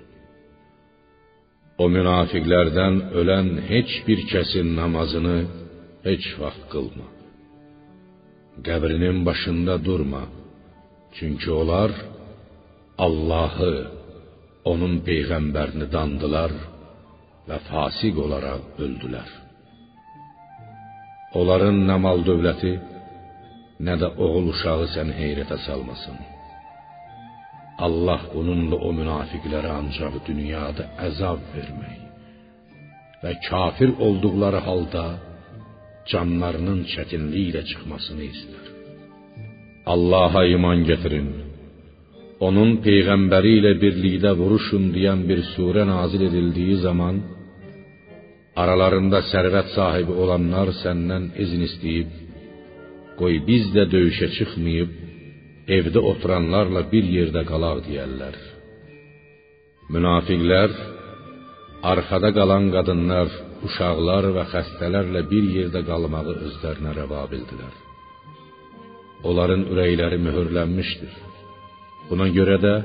O 1.84 1.86
münafiqlərdən 1.96 2.96
ölən 3.20 3.50
heç 3.70 3.92
bir 4.08 4.26
kəsin 4.32 4.74
namazını 4.80 5.38
heç 6.08 6.26
vaxt 6.42 6.64
qılma. 6.74 7.08
Qəbrinin 8.68 9.18
başında 9.28 9.76
durma. 9.88 10.24
Çünki 11.18 11.50
onlar 11.62 11.92
Allahı, 13.06 13.76
onun 14.72 14.94
peyğəmbərini 15.08 15.88
dandılar 15.96 16.54
və 17.50 17.58
fasiq 17.70 18.20
olaraq 18.26 18.82
öldülər. 18.86 19.30
Onların 21.40 21.78
nə 21.90 21.96
mal 22.06 22.20
dövləti, 22.28 22.74
nə 23.86 23.96
də 24.02 24.12
oğul 24.26 24.52
uşağı 24.54 24.90
səni 24.96 25.16
heyrətə 25.22 25.58
salmasın. 25.68 26.20
Allah 27.88 28.22
bununla 28.34 28.78
o 28.88 28.90
münafiqlərə 29.00 29.72
ancaq 29.80 30.16
dünyada 30.30 30.86
əzab 31.08 31.42
vermək 31.56 31.98
və 33.24 33.32
kafir 33.50 33.92
olduqları 34.08 34.62
halda 34.68 35.06
canlarının 36.12 36.82
çətinliklə 36.94 37.62
çıxmasını 37.70 38.26
istər. 38.34 38.66
Allah'a 39.94 40.44
iman 40.56 40.84
gətirin. 40.90 41.30
Onun 42.48 42.72
peyğəmbəri 42.86 43.52
ilə 43.60 43.74
birlikdə 43.84 44.32
vuruşun 44.42 44.86
deyən 44.96 45.26
bir 45.30 45.42
surə 45.54 45.84
nazil 45.94 46.24
edildiyi 46.30 46.78
zaman 46.86 47.16
aralarında 48.62 49.20
sərvət 49.32 49.74
sahibi 49.76 50.14
olanlar 50.24 50.72
səndən 50.84 51.32
izin 51.44 51.66
istəyib 51.70 52.12
qoy 53.20 53.36
biz 53.50 53.66
də 53.76 53.84
döyüşə 53.94 54.28
çıxmayıb 54.38 54.92
evdə 55.78 56.02
oturanlarla 56.12 56.82
bir 56.92 57.06
yerdə 57.16 57.44
qalaq 57.52 57.84
deyərlər. 57.88 58.38
Münafiqlər 59.94 60.74
arxada 61.92 62.30
qalan 62.38 62.66
qadınlar, 62.76 63.30
uşaqlar 63.68 64.26
və 64.36 64.44
xəstələrlə 64.54 65.22
bir 65.32 65.46
yerdə 65.58 65.82
qalmağı 65.90 66.36
özlərinə 66.48 66.96
rəva 67.00 67.24
bildilər. 67.32 67.74
Onların 69.30 69.66
ürəkləri 69.72 70.20
möhürlənmişdir. 70.26 71.14
Buna 72.10 72.28
görə 72.38 72.58
də 72.66 72.76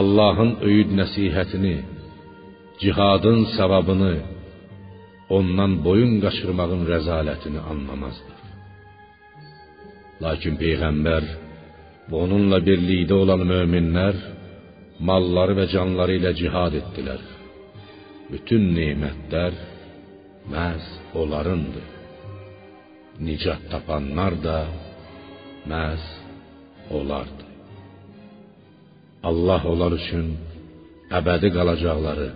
Allahın 0.00 0.52
öyüd 0.68 0.90
nəsihətini, 1.00 1.76
cihadın 2.80 3.40
savabını, 3.56 4.14
ondan 5.36 5.72
boyun 5.86 6.14
qaçırmağın 6.24 6.82
rəzalətini 6.92 7.60
anlamazlar. 7.72 8.40
Lakin 10.24 10.54
peyğəmbər 10.62 11.24
və 12.08 12.16
onunla 12.24 12.58
birlikdə 12.68 13.16
olan 13.22 13.44
möminlər 13.48 14.18
malları 15.08 15.56
və 15.58 15.66
canları 15.74 16.18
ilə 16.18 16.32
cihad 16.40 16.76
etdilər. 16.80 17.22
Bütün 18.32 18.70
nemətlər 18.76 19.56
məhz 20.52 20.86
onlarındır. 21.20 21.88
Nicat 23.26 23.62
tapanlar 23.72 24.36
da 24.46 24.58
məhz 25.70 26.04
onlardır. 26.98 27.50
Allah 29.30 29.62
onlar 29.72 29.92
üçün 30.00 30.26
əbədi 31.18 31.48
qalacaqları, 31.56 32.28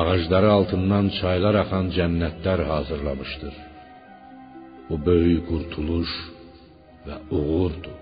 ağacları 0.00 0.48
altından 0.56 1.10
çaylar 1.18 1.54
axan 1.62 1.90
cənnətlər 1.96 2.60
hazırlamışdır. 2.72 3.56
Bu 4.88 4.96
böyük 5.08 5.42
qurtuluş 5.50 6.12
və 7.06 7.16
uğurdur. 7.36 8.01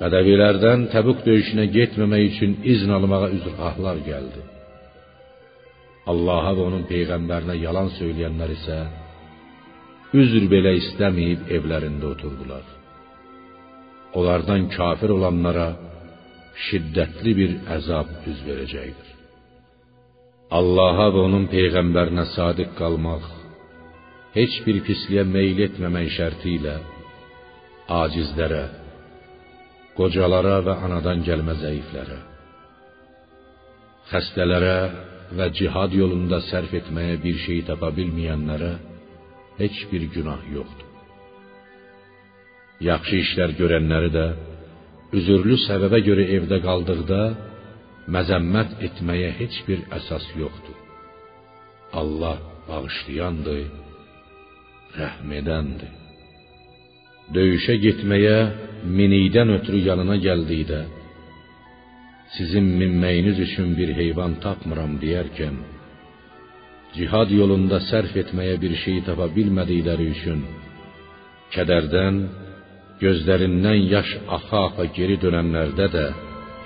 Bədəvilərdən 0.00 0.88
Təbuk 0.92 1.22
döyüşünə 1.26 1.68
getməmək 1.76 2.24
üçün 2.32 2.56
izin 2.72 2.90
almağa 2.96 3.28
üzrxahlar 3.36 4.00
gəldi. 4.08 4.42
Allaha 6.10 6.52
və 6.56 6.64
onun 6.68 6.84
peyğəmbərinə 6.90 7.56
yalan 7.62 7.92
söyləyənlər 7.98 8.50
isə 8.56 8.78
üzr 10.20 10.48
belə 10.52 10.74
istəməyib 10.80 11.48
evlərində 11.56 12.10
oturdular. 12.10 12.66
Onlardan 14.18 14.68
kafir 14.74 15.14
olanlara 15.16 15.68
şiddətli 16.66 17.32
bir 17.40 17.56
əzab 17.76 18.28
üz 18.30 18.44
verəcəkdir. 18.48 19.10
Allaha 20.58 21.08
və 21.14 21.24
onun 21.28 21.48
peyğəmbərinə 21.54 22.28
sadiq 22.34 22.74
qalmaq, 22.78 23.24
heç 24.36 24.60
bir 24.66 24.82
pisliyə 24.86 25.24
meyl 25.36 25.62
etməmək 25.66 26.10
şərti 26.18 26.58
ilə 26.58 26.76
acizlərə, 28.02 28.64
qocalara 29.98 30.60
və 30.66 30.74
anadan 30.86 31.22
gəlmə 31.26 31.54
zəiflərə, 31.62 32.20
xəstələrə 34.10 34.78
və 35.38 35.50
cihad 35.58 35.94
yolunda 35.96 36.40
sərf 36.50 36.74
etməyə 36.80 37.20
bir 37.22 37.38
şey 37.46 37.62
tapa 37.68 37.90
bilməyənlərə 37.98 38.72
heç 39.60 39.84
bir 39.90 40.08
günah 40.14 40.42
yoxdur. 40.56 40.90
Yaxşı 42.84 43.20
işlər 43.24 43.54
görənləri 43.60 44.10
də 44.14 44.26
üzürlü 45.18 45.56
səbəbə 45.68 46.00
görə 46.08 46.24
evdə 46.38 46.58
qaldıqda 46.64 47.20
məzəmmət 48.14 48.74
etməyə 48.88 49.30
heç 49.38 49.60
bir 49.68 49.84
əsas 49.98 50.26
yoxdur. 50.40 50.76
Allah 52.00 52.40
bağışlayandır, 52.68 53.62
rəhm 54.98 55.34
edəndir. 55.40 55.92
Döyüşə 57.34 57.78
getməyə 57.86 58.38
minikdən 58.84 59.48
ötürü 59.56 59.80
yanına 59.88 60.16
gəldikdə 60.26 60.80
sizin 62.36 62.66
minməyiniz 62.80 63.38
üçün 63.46 63.68
bir 63.78 63.90
heyvan 64.00 64.32
tapmıram 64.44 64.98
deyərkən 65.02 65.56
cihad 66.96 67.30
yolunda 67.40 67.78
sərf 67.90 68.12
etməyə 68.22 68.56
bir 68.64 68.74
şey 68.84 69.00
tapa 69.08 69.26
bilmədikləri 69.36 70.06
üçün 70.16 70.44
kədərdən 71.54 72.20
gözlərindən 73.02 73.80
yaş 73.94 74.10
axa-axa 74.36 74.86
geri 74.98 75.16
dönənlərdə 75.24 75.88
də 75.96 76.06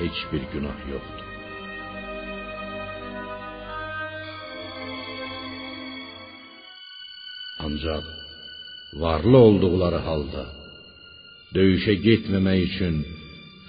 heç 0.01 0.19
bir 0.33 0.43
günah 0.53 0.79
yoxdur. 0.93 1.25
Ancaq 7.66 8.05
varlı 9.03 9.39
olduqları 9.49 10.01
halda 10.09 10.45
döyüşə 11.57 11.94
getməmək 12.05 12.61
üçün 12.66 13.01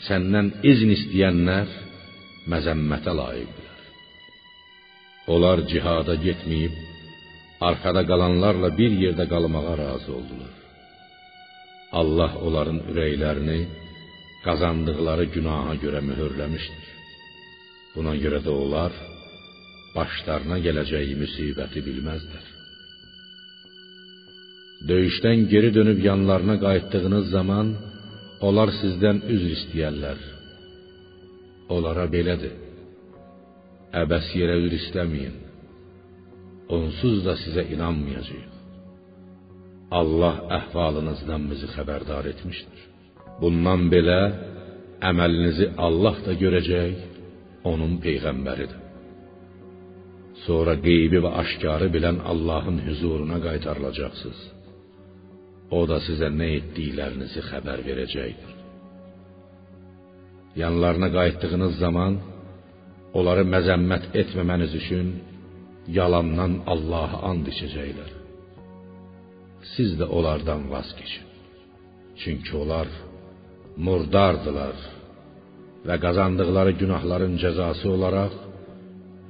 səndən 0.08 0.52
izin 0.72 0.92
istəyənlər 0.96 1.72
məzəmmətə 2.52 3.14
layiqdirlər. 3.20 3.82
Onlar 5.34 5.64
cihada 5.72 6.16
getməyib 6.26 6.76
arxada 7.70 8.04
qalanlarla 8.10 8.70
bir 8.80 8.92
yerdə 9.04 9.26
qalmağa 9.34 9.76
razı 9.84 10.12
oldular. 10.20 10.56
Allah 12.00 12.32
onların 12.46 12.80
ürəklərini 12.92 13.60
qazandıqları 14.46 15.26
günaha 15.36 15.74
görə 15.84 16.02
möhürləmişdir. 16.10 16.88
Buna 17.96 18.14
görə 18.24 18.40
də 18.46 18.52
onlar 18.64 18.94
başlarına 19.96 20.60
gələcəyi 20.66 21.16
müsibəti 21.24 21.84
bilməzlər. 21.88 22.59
Döyüşdən 24.88 25.40
geri 25.52 25.74
dönüb 25.74 26.00
yanlarına 26.10 26.56
qayıtdığınız 26.66 27.26
zaman 27.36 27.68
onlar 28.48 28.70
sizdən 28.82 29.18
üzr 29.34 29.50
istəyərlər. 29.58 30.20
Onlara 31.76 32.06
belədir. 32.16 32.54
Əbəs 34.02 34.30
yerə 34.40 34.56
üzr 34.62 34.76
istəməyin. 34.80 35.36
Onsuz 36.78 37.18
da 37.26 37.34
sizə 37.44 37.66
inanmayacağıq. 37.74 38.54
Allah 40.00 40.36
əhvalınızdan 40.60 41.48
bizi 41.52 41.68
xəbərdar 41.76 42.30
etmişdir. 42.32 42.82
Bundan 43.42 43.88
belə 43.94 44.20
əməlinizi 45.10 45.68
Allah 45.88 46.16
da 46.28 46.36
görəcək, 46.44 46.96
onun 47.72 47.98
peyğəmbəridir. 48.06 48.80
Sonra 50.46 50.78
qeybi 50.88 51.20
və 51.26 51.32
aşkarı 51.42 51.90
bilən 51.96 52.22
Allahın 52.32 52.78
huzuruna 52.88 53.38
qaytarılacaqsınız. 53.48 54.59
O 55.78 55.84
da 55.90 56.00
sizə 56.08 56.30
nə 56.34 56.48
etdiklərinizi 56.60 57.44
xəbər 57.50 57.84
verəcəkdir. 57.88 58.56
Yanlarına 60.62 61.10
qayıtdığınız 61.18 61.76
zaman 61.84 62.18
onları 63.18 63.44
məzəmmət 63.56 64.10
etməməniz 64.22 64.74
üçün 64.82 65.12
yalandan 66.00 66.60
Allaha 66.74 67.22
and 67.30 67.48
içəcəklər. 67.54 68.12
Siz 69.74 69.94
də 70.00 70.06
onlardan 70.18 70.66
vaz 70.74 70.90
keçin. 70.98 71.26
Çünki 72.22 72.52
onlar 72.62 72.88
murdardılar 73.86 74.78
və 75.88 75.96
qazandıqları 76.06 76.74
günahların 76.82 77.38
cəzası 77.44 77.88
olaraq 77.96 78.34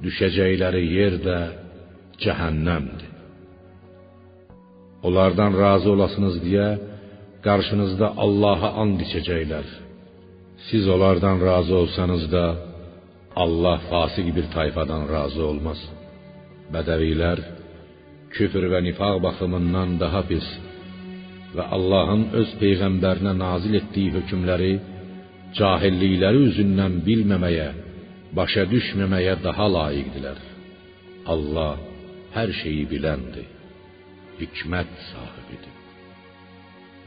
düşəcəkləri 0.04 0.82
yer 0.98 1.14
də 1.26 1.38
cəhənnəmdir. 2.24 3.09
Onlardan 5.06 5.52
razı 5.64 5.88
olasınız 5.94 6.36
deyə 6.46 6.68
qarşınızda 7.46 8.06
Allaha 8.24 8.68
and 8.82 8.98
içəcəklər. 9.06 9.66
Siz 10.68 10.88
onlardan 10.94 11.38
razı 11.48 11.74
olsanız 11.82 12.24
da 12.32 12.44
Allah 13.42 13.78
fasiq 13.90 14.28
bir 14.36 14.46
tayfadan 14.56 15.04
razı 15.14 15.42
olmaz. 15.50 15.80
Bədəvilər 16.74 17.38
küfr 18.34 18.64
və 18.72 18.80
nifaq 18.88 19.16
baxımından 19.26 19.96
daha 20.02 20.22
pis 20.30 20.48
və 21.56 21.64
Allahın 21.76 22.24
öz 22.40 22.50
peyğəmbərinə 22.62 23.32
nazil 23.44 23.74
etdiyi 23.80 24.14
hökmləri 24.16 24.74
cahillikləri 25.58 26.42
üzündən 26.50 27.00
bilməməyə, 27.06 27.70
başa 28.38 28.66
düşməməyə 28.74 29.34
daha 29.46 29.66
layiqdilər. 29.76 30.38
Allah 31.32 31.72
hər 32.36 32.52
şeyi 32.60 32.84
biləndir, 32.92 33.48
hikmət 34.40 34.90
sahibidir. 35.10 35.76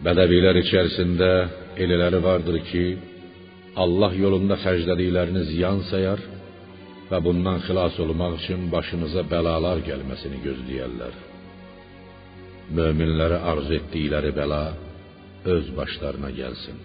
Bədəvilər 0.03 0.59
içərisində 0.63 1.31
elələri 1.84 2.19
vardır 2.23 2.59
ki, 2.69 2.86
Allah 3.84 4.13
yolunda 4.23 4.57
xərclədiklərini 4.61 5.43
ziyan 5.49 5.81
sayar 5.89 6.21
və 7.09 7.19
bundan 7.25 7.61
xilas 7.65 7.95
olmaq 8.03 8.38
üçün 8.39 8.67
başınıza 8.73 9.23
bəlalar 9.34 9.81
gəlməsini 9.88 10.41
gözləyərlər. 10.45 11.15
Möminlərə 12.77 13.39
arzu 13.51 13.77
etdikləri 13.79 14.31
bəla 14.38 14.63
öz 15.55 15.71
başlarına 15.77 16.29
gəlsin. 16.41 16.77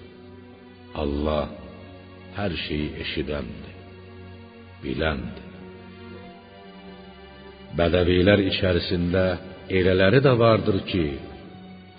Allah 1.03 1.53
hər 2.39 2.55
şeyi 2.65 2.89
eşidəndir, 3.05 3.77
biləndir. 4.83 5.45
Bədəvilər 7.79 8.43
içərisində 8.49 9.25
elələri 9.69 10.21
də 10.25 10.33
vardır 10.39 10.79
ki, 10.91 11.07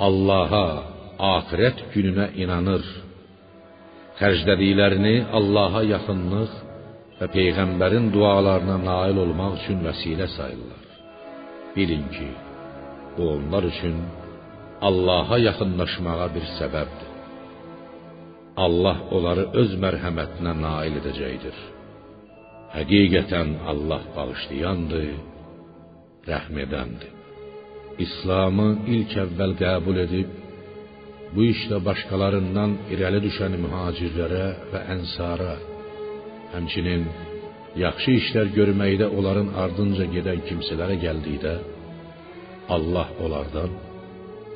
Allaha, 0.07 0.65
axirət 1.19 1.81
gününə 1.93 2.29
inanır. 2.43 2.85
Xərclədiklərini 4.19 5.15
Allaha 5.39 5.83
yaxınlıq 5.93 6.53
və 7.19 7.27
peyğəmbərin 7.35 8.09
dualarına 8.15 8.77
nail 8.85 9.19
olmaq 9.25 9.59
üçün 9.61 9.83
vəsilə 9.87 10.27
sayırlar. 10.37 10.85
Bilin 11.75 12.05
ki, 12.15 12.29
bu 13.17 13.29
onlar 13.35 13.63
üçün 13.73 13.99
Allaha 14.87 15.37
yaxınlaşmağa 15.49 16.27
bir 16.35 16.45
səbəbdir. 16.59 17.09
Allah 18.65 18.97
onları 19.15 19.45
öz 19.61 19.75
mərhəmətinə 19.83 20.53
nail 20.65 20.99
edəcəkdir. 21.01 21.57
Həqiqətən 22.75 23.55
Allah 23.71 24.03
bağışlayandır, 24.15 25.07
rəhm 26.31 26.59
edəndir. 26.65 27.18
İslamı 28.05 28.69
ilk 28.95 29.17
əvvəl 29.25 29.55
qəbul 29.63 29.97
edib 30.05 30.29
bu 31.33 31.41
işdə 31.53 31.77
başqalarından 31.87 32.77
irəli 32.93 33.19
düşən 33.27 33.57
mühacirlərə 33.63 34.45
və 34.71 34.85
ənsara 34.95 35.55
Həmçinin 36.53 37.03
yaxşı 37.83 38.13
işlər 38.21 38.47
görməkdə 38.55 39.07
onların 39.17 39.51
ardınca 39.63 40.07
gedən 40.15 40.39
kimsələrə 40.47 40.95
gəldikdə 41.03 41.53
Allah 42.75 43.09
onlardan, 43.25 43.71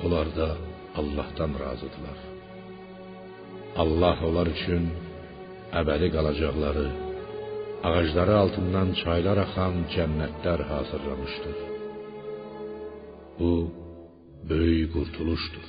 onlar 0.06 0.28
da 0.38 0.50
Allahdan 1.00 1.52
razıdırlar. 1.64 2.20
Allah 3.84 4.18
onlar 4.28 4.48
üçün 4.56 4.84
əbədi 5.82 6.08
qalacaqları, 6.16 6.88
ağacları 7.90 8.36
altından 8.44 8.90
çaylar 9.02 9.38
axan 9.46 9.76
cənnətlər 9.96 10.60
hazırlamışdır. 10.72 11.73
Bu 13.40 13.54
böyük 14.50 14.94
qurtuluşdur. 14.94 15.68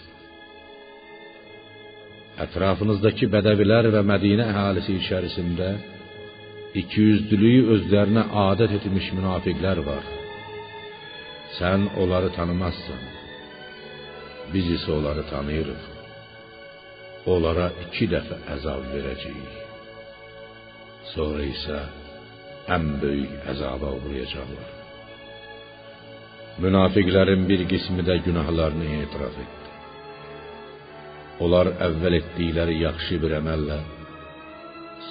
Ətrafınızdakı 2.45 3.29
bədəvilər 3.35 3.89
və 3.95 4.03
Mədinə 4.11 4.49
əhalisi 4.53 4.97
içərisində 5.01 5.69
ikiyüzlülüyü 6.81 7.63
özlərinə 7.77 8.25
adət 8.49 8.75
etmiş 8.81 9.13
münafiqlər 9.19 9.81
var. 9.87 10.05
Sən 11.59 11.87
onları 12.03 12.33
tanımazsan. 12.39 13.03
Biz 14.53 14.71
isə 14.77 14.93
onları 14.99 15.23
tanıyırıq. 15.31 15.85
Onlara 17.33 17.71
iki 17.87 18.11
dəfə 18.15 18.41
əzab 18.59 18.91
verəcəyik. 18.93 19.61
Sonra 21.15 21.47
isə 21.55 21.83
ən 22.77 22.97
böyük 23.03 23.53
əzaba 23.55 23.95
uğrayacaqlar. 24.01 24.74
Münafiqlərin 26.63 27.49
bir 27.51 27.65
qismi 27.71 28.03
də 28.09 28.15
günahlarını 28.27 28.87
etiraf 29.03 29.37
etdi. 29.45 29.71
Onlar 31.45 31.73
əvvəl 31.87 32.15
etdikləri 32.21 32.77
yaxşı 32.85 33.19
bir 33.23 33.33
əməllə 33.41 33.79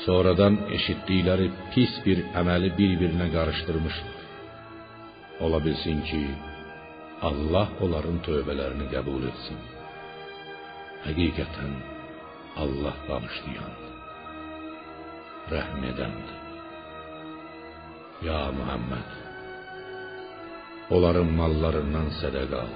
sonradan 0.03 0.55
eşitdikləri 0.77 1.47
pis 1.73 1.93
bir 2.05 2.21
əməli 2.39 2.69
bir-birinə 2.79 3.27
qarışdırmışlar. 3.35 4.21
Ola 5.43 5.59
bilsin 5.65 5.99
ki, 6.09 6.21
Allah 7.29 7.67
onların 7.83 8.21
tövbələrini 8.27 8.87
qəbul 8.93 9.27
etsin. 9.31 9.59
Həqiqətən 11.03 11.73
Allah 12.63 12.95
bağışlayandır, 13.09 13.93
rəhm 15.53 15.83
edəndir. 15.91 16.39
Ya 18.27 18.41
Muhammed, 18.59 19.22
onların 20.89 21.29
mallarından 21.39 22.09
sədəqə 22.19 22.59
al. 22.65 22.73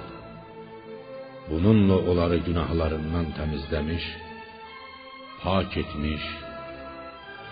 Bununla 1.50 1.96
onları 2.10 2.38
günahlarından 2.48 3.26
təmizləmiş, 3.38 4.04
pak 5.42 5.76
etmiş, 5.82 6.24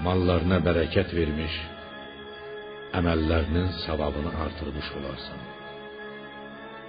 mallarına 0.06 0.58
bərəkət 0.66 1.14
vermiş, 1.18 1.54
əməllərinin 2.98 3.68
savabını 3.84 4.32
artırmış 4.44 4.88
olarsan. 4.98 5.40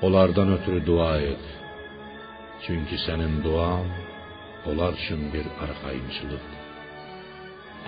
Onlardan 0.02 0.52
ötürü 0.58 0.86
dua 0.86 1.18
et. 1.32 1.46
Çünki 2.66 2.98
sənin 3.08 3.44
duan 3.44 3.88
onlar 4.66 4.94
üçün 4.94 5.34
bir 5.34 5.46
arxayınçılıqdır. 5.64 6.58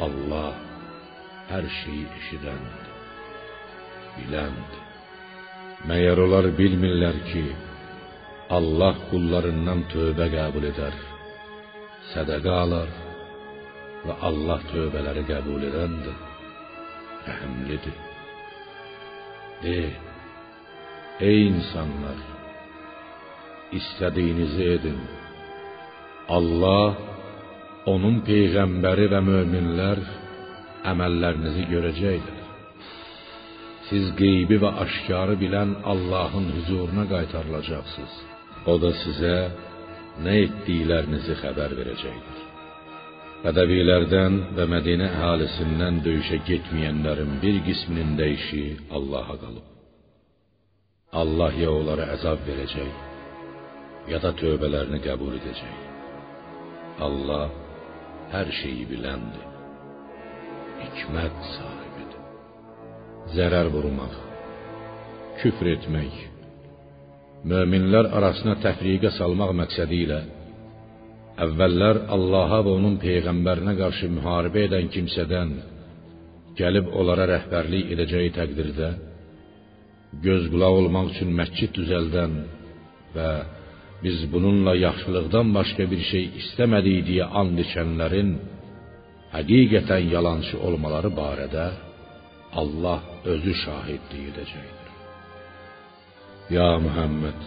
Allah 0.05 0.53
hər 1.51 1.65
şeyi 1.79 2.05
eşidəndir, 2.19 2.87
biləndir. 4.17 4.88
Məyər 5.87 6.19
onlar 6.19 6.49
bilmirlər 6.57 7.17
ki, 7.29 7.43
Allah 8.51 8.97
qullarından 9.11 9.85
tövbə 9.93 10.25
qəbul 10.33 10.65
edər, 10.67 10.95
sədəqə 12.11 12.51
alar 12.63 12.89
və 14.03 14.15
Allah 14.29 14.65
tövbələri 14.71 15.23
qəbul 15.29 15.63
edəndir, 15.69 16.17
rəhimlidir. 17.27 17.95
De, 19.63 19.77
ey 21.29 21.39
insanlar, 21.47 22.19
istədiyinizi 23.79 24.67
edin. 24.75 24.99
Allah, 26.37 26.97
onun 27.93 28.19
peyğəmbəri 28.27 29.07
və 29.13 29.23
möminlər 29.29 30.03
əməllərinizi 30.91 31.69
görəcəkdir. 31.71 32.38
Siz 33.89 34.11
qeybi 34.21 34.57
və 34.63 34.69
aşkarı 34.83 35.35
bilən 35.43 35.71
Allahın 35.91 36.47
huzuruna 36.55 37.05
qaytarılacaqsınız. 37.13 38.13
O 38.71 38.75
da 38.83 38.91
sizə 39.03 39.37
nə 40.25 40.35
etdiklərinizi 40.45 41.37
xəbər 41.41 41.73
verəcəkdir. 41.79 42.39
Bədəvilərdən 43.43 44.33
və 44.57 44.65
Mədinə 44.73 45.07
əhalisindən 45.15 46.01
döyüşə 46.05 46.41
getməyənlərin 46.49 47.37
bir 47.43 47.57
qisminin 47.67 48.11
də 48.19 48.27
işi 48.37 48.63
Allaha 48.97 49.35
qalıb. 49.43 49.67
Allah 51.21 51.53
ya 51.63 51.71
onlara 51.79 52.11
əzab 52.15 52.43
verəcək, 52.49 52.91
ya 54.11 54.19
da 54.23 54.35
tövbələrini 54.43 55.01
qəbul 55.07 55.33
edəcək. 55.39 55.75
Allah 57.07 57.47
hər 58.35 58.53
şeyi 58.61 58.85
biləndir. 58.91 59.45
Hikmət 60.83 61.45
sahibidir. 61.55 61.78
Zərər 63.29 63.67
vurmaq, 63.69 64.13
küfr 65.41 65.67
etmək, 65.75 66.13
möminlər 67.45 68.07
arasına 68.17 68.55
təfriqə 68.63 69.11
salmaq 69.19 69.51
məqsədi 69.59 69.99
ilə 70.05 70.17
əvvəllər 71.45 71.99
Allaha 72.15 72.63
və 72.65 72.71
onun 72.79 72.95
peyğəmbərinə 73.03 73.75
qarşı 73.77 74.09
müharibə 74.15 74.63
edən 74.67 74.89
kimsədən 74.95 75.51
gəlib 76.57 76.89
onlara 76.99 77.27
rəhbərlik 77.29 77.91
edəcəyi 77.95 78.31
təqdirdə 78.37 78.89
göz 80.25 80.47
qulaq 80.51 80.79
olmaq 80.81 81.11
üçün 81.13 81.29
məscid 81.39 81.75
düzəldən 81.77 82.33
və 83.13 83.29
biz 84.03 84.23
bununla 84.33 84.73
yaxşılıqdan 84.87 85.53
başqa 85.57 85.85
bir 85.91 86.01
şey 86.11 86.25
istəmədik 86.41 87.05
deyə 87.11 87.29
and 87.43 87.61
içənlərin 87.65 88.33
həqiqətən 89.35 90.09
yalançı 90.15 90.57
olmaları 90.65 91.13
barədə 91.21 91.67
Allah 92.53 92.99
özü 93.25 93.53
şahidlik 93.65 94.23
edəcəkdir. 94.31 94.89
Ya 96.55 96.79
Muhammed, 96.85 97.39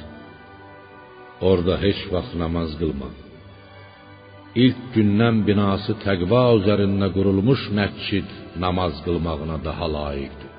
orada 1.41 1.75
heç 1.85 2.01
vaxt 2.13 2.35
namaz 2.43 2.71
qılma 2.81 3.11
ilk 4.61 4.81
gündən 4.95 5.43
binası 5.49 5.95
təqva 6.05 6.43
üzərində 6.59 7.09
qurulmuş 7.17 7.63
məscid 7.79 8.29
namaz 8.65 8.99
qılmağına 9.05 9.57
daha 9.69 9.87
layiqdir. 9.97 10.51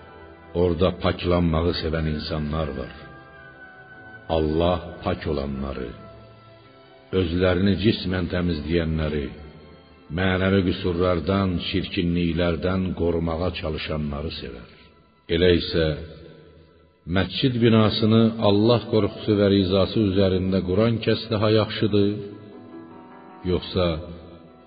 Orda 0.64 0.90
paklanmağı 1.04 1.74
sevən 1.82 2.08
insanlar 2.16 2.70
var. 2.80 2.94
Allah 4.38 4.80
pak 5.04 5.22
olanları, 5.32 5.90
özlərini 7.20 7.74
cismən 7.84 8.30
təmizləyənləri, 8.34 9.26
mənəvi 10.18 10.62
qüsurlardan, 10.70 11.50
çirkinliklərdən 11.68 12.82
qorumağa 13.00 13.50
çalışanları 13.60 14.32
sevər. 14.40 14.70
Elə 15.34 15.50
isə 15.60 15.86
məscid 17.18 17.56
binasını 17.64 18.24
Allah 18.50 18.82
qorxusu 18.94 19.34
və 19.40 19.48
rizası 19.56 20.00
üzərində 20.10 20.60
quran 20.70 21.00
kəs 21.06 21.22
daha 21.34 21.50
yaxşıdır, 21.60 22.10
yoxsa 23.52 23.88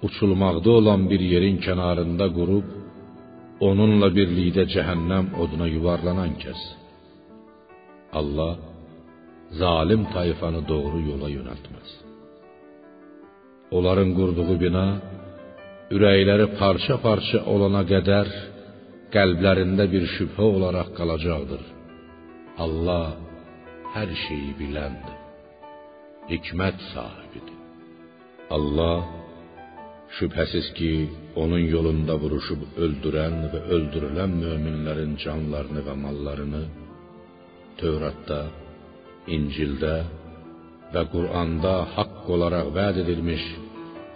uçulmaqda 0.07 0.71
olan 0.79 1.03
bir 1.11 1.21
yerin 1.33 1.57
kənarında 1.67 2.27
qurub 2.39 2.67
onunla 3.69 4.09
birlikdə 4.19 4.65
cəhənnəm 4.75 5.27
oduna 5.43 5.67
yuvarlanan 5.77 6.33
kəs. 6.43 6.61
Allah 8.19 8.55
zalim 9.61 10.03
tayfanı 10.15 10.61
doğru 10.73 10.99
yola 11.11 11.29
yönəltməz. 11.39 11.89
Onların 13.77 14.11
qurduğu 14.19 14.55
bina 14.65 14.87
ürəkləri 15.95 16.47
parça-parça 16.59 17.45
olana 17.53 17.85
qədər 17.87 18.31
qəlblərində 19.15 19.87
bir 19.93 20.07
şübhə 20.17 20.47
olaraq 20.57 20.89
qalacaqdır. 20.99 21.63
Allah 22.65 23.15
hər 23.95 24.11
şeyi 24.25 24.57
biləndir. 24.59 25.21
Hikmət 26.31 26.83
sahibidir. 26.93 27.61
Allah 28.57 29.05
şübhəsiz 30.19 30.73
ki, 30.79 30.91
onun 31.43 31.63
yolunda 31.75 32.17
vuruşub 32.23 32.65
öldürən 32.85 33.37
və 33.53 33.61
öldürülən 33.77 34.35
möminlərin 34.43 35.15
canlarını 35.23 35.83
və 35.87 35.95
mallarını 36.03 36.65
Tövratda, 37.81 38.41
İncildə 39.37 39.97
və 40.95 41.03
Quranda 41.13 41.75
haqq 41.95 42.31
olaraq 42.35 42.71
vəd 42.79 43.03
edilmiş 43.03 43.45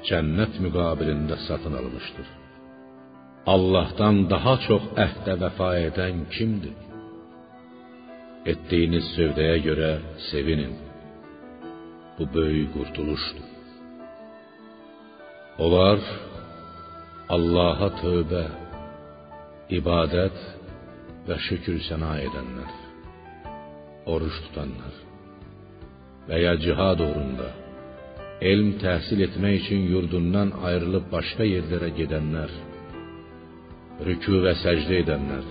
cənnət 0.08 0.60
müqabilində 0.64 1.36
satın 1.46 1.74
almışdır. 1.80 2.28
Allahdan 3.54 4.16
daha 4.32 4.54
çox 4.66 4.84
əhdə 5.06 5.34
vəfa 5.42 5.70
edən 5.88 6.24
kimdir? 6.34 6.76
Etdiyiniz 8.52 9.06
sövdəyə 9.16 9.58
görə 9.66 9.92
sevinin. 10.30 10.74
Bu 12.16 12.24
böyük 12.34 12.72
qurtuluşdur. 12.76 13.48
Onlar 15.64 16.00
Allaha 17.36 17.88
tövbə, 18.00 18.44
ibadət 19.78 20.38
və 21.28 21.36
şükür 21.46 21.78
səna 21.88 22.16
edənlər, 22.26 22.72
oruç 24.12 24.36
tutanlar 24.46 24.96
və 26.28 26.40
ya 26.44 26.54
cihad 26.64 27.00
uğrunda 27.04 27.48
elm 28.40 28.70
təhsil 28.80 29.20
etmək 29.26 29.56
üçün 29.60 29.82
yurdundan 29.92 30.52
ayrılıb 30.68 31.10
başqa 31.12 31.44
yerlərə 31.44 31.90
gedənlər, 31.98 32.52
rükû 34.08 34.40
və 34.46 34.54
səcdə 34.62 35.02
edənlər, 35.02 35.46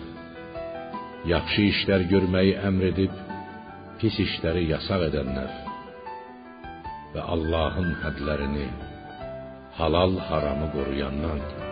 yaxşı 1.30 1.68
işlər 1.74 2.08
görməyi 2.10 2.58
əmr 2.70 2.90
edib 2.90 3.24
pis 4.02 4.18
işləri 4.26 4.66
yasaq 4.72 5.06
edənlər 5.12 5.54
və 7.14 7.30
Allahın 7.36 7.94
hədlərini 8.02 8.68
halal 9.78 10.18
haramı 10.28 10.72
qoruyanlardır. 10.74 11.66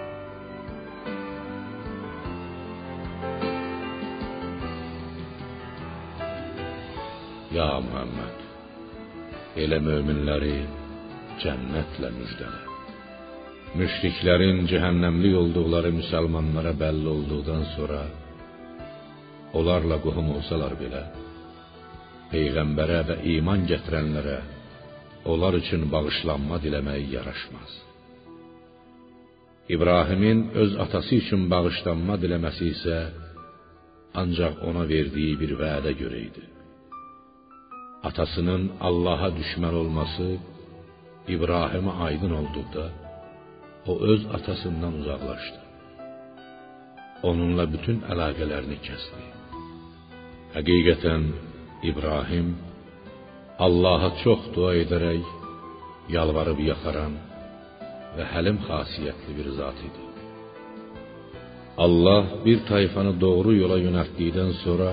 Ya 7.57 7.71
Muhammed, 7.81 8.41
elə 9.63 9.79
möminləri 9.81 10.57
cənnətlə 11.43 12.09
müjdələ. 12.19 12.61
Müşriklərin 13.77 14.63
cəhənnəmlik 14.71 15.35
olduqları 15.41 15.91
müsəlmanlara 15.99 16.73
bəlli 16.81 17.07
olduqdan 17.15 17.63
sonra 17.75 18.03
onlarla 19.57 19.97
qohum 20.05 20.31
olsalar 20.37 20.73
belə 20.81 21.03
peyğəmbərə 22.31 23.01
və 23.09 23.15
iman 23.35 23.67
gətirənlərə 23.71 24.39
onlar 25.31 25.57
üçün 25.61 25.87
bağışlanma 25.93 26.57
diləmək 26.63 27.03
yaraşmaz. 27.15 27.71
İbrahimin 29.75 30.39
öz 30.61 30.75
atası 30.83 31.15
üçün 31.21 31.49
bağışlanma 31.51 32.15
diləməsi 32.23 32.65
isə 32.73 32.97
ancaq 34.21 34.61
ona 34.69 34.83
verdiyi 34.93 35.33
bir 35.41 35.51
vədə 35.61 35.91
görə 36.01 36.19
idi. 36.29 36.43
Atasının 38.09 38.63
Allaha 38.87 39.29
düşmən 39.39 39.73
olması 39.81 40.27
İbrahimə 41.35 41.93
aydın 42.05 42.33
olduqda 42.39 42.85
o 43.91 43.93
öz 44.11 44.21
atasından 44.37 44.93
uzaqlaşdı. 45.01 45.59
Onunla 47.29 47.65
bütün 47.73 47.97
əlaqələrini 48.13 48.77
kəsdi. 48.87 49.21
Həqiqətən 50.55 51.23
İbrahim 51.89 52.47
Allaha 53.65 54.09
çox 54.23 54.41
dua 54.55 54.73
edərək 54.83 55.23
yalvarıb 56.15 56.59
yaxaran 56.71 57.13
və 58.17 58.25
həlim 58.33 58.57
xasiyyətli 58.67 59.31
bir 59.37 59.47
zat 59.59 59.79
idi. 59.87 60.03
Allah 61.85 62.23
bir 62.45 62.59
tayfanı 62.71 63.13
doğru 63.25 63.51
yola 63.61 63.77
yönəltdikdən 63.87 64.51
sonra 64.63 64.91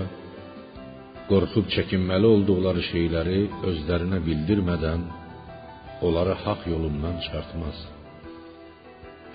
qorxub 1.30 1.66
çəkinməli 1.74 2.26
olduqları 2.34 2.82
şeyləri 2.92 3.40
özlərinə 3.70 4.18
bildirmədən 4.28 5.00
onları 6.04 6.34
haqq 6.44 6.62
yolundan 6.72 7.16
çıxartmaz. 7.22 7.78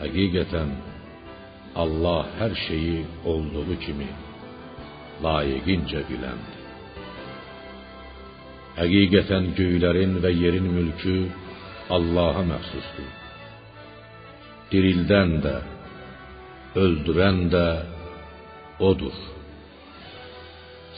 Həqiqətən 0.02 0.70
Allah 1.84 2.22
hər 2.40 2.54
şeyi 2.68 3.00
olduğu 3.32 3.76
kimi 3.86 4.10
layiqincə 5.26 6.02
biləndir. 6.10 6.58
Həqiqətən 8.80 9.46
göylərin 9.60 10.14
və 10.24 10.32
yerin 10.44 10.68
mülkü 10.78 11.18
Allaha 11.96 12.44
məxsusdur. 12.52 13.10
Dirildən 14.72 15.32
də, 15.46 15.56
öldürən 16.86 17.40
də 17.54 17.68
odur. 18.90 19.16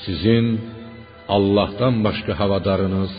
Sizin 0.04 0.48
Allahdan 1.36 2.04
başqa 2.04 2.34
havadarınız 2.40 3.14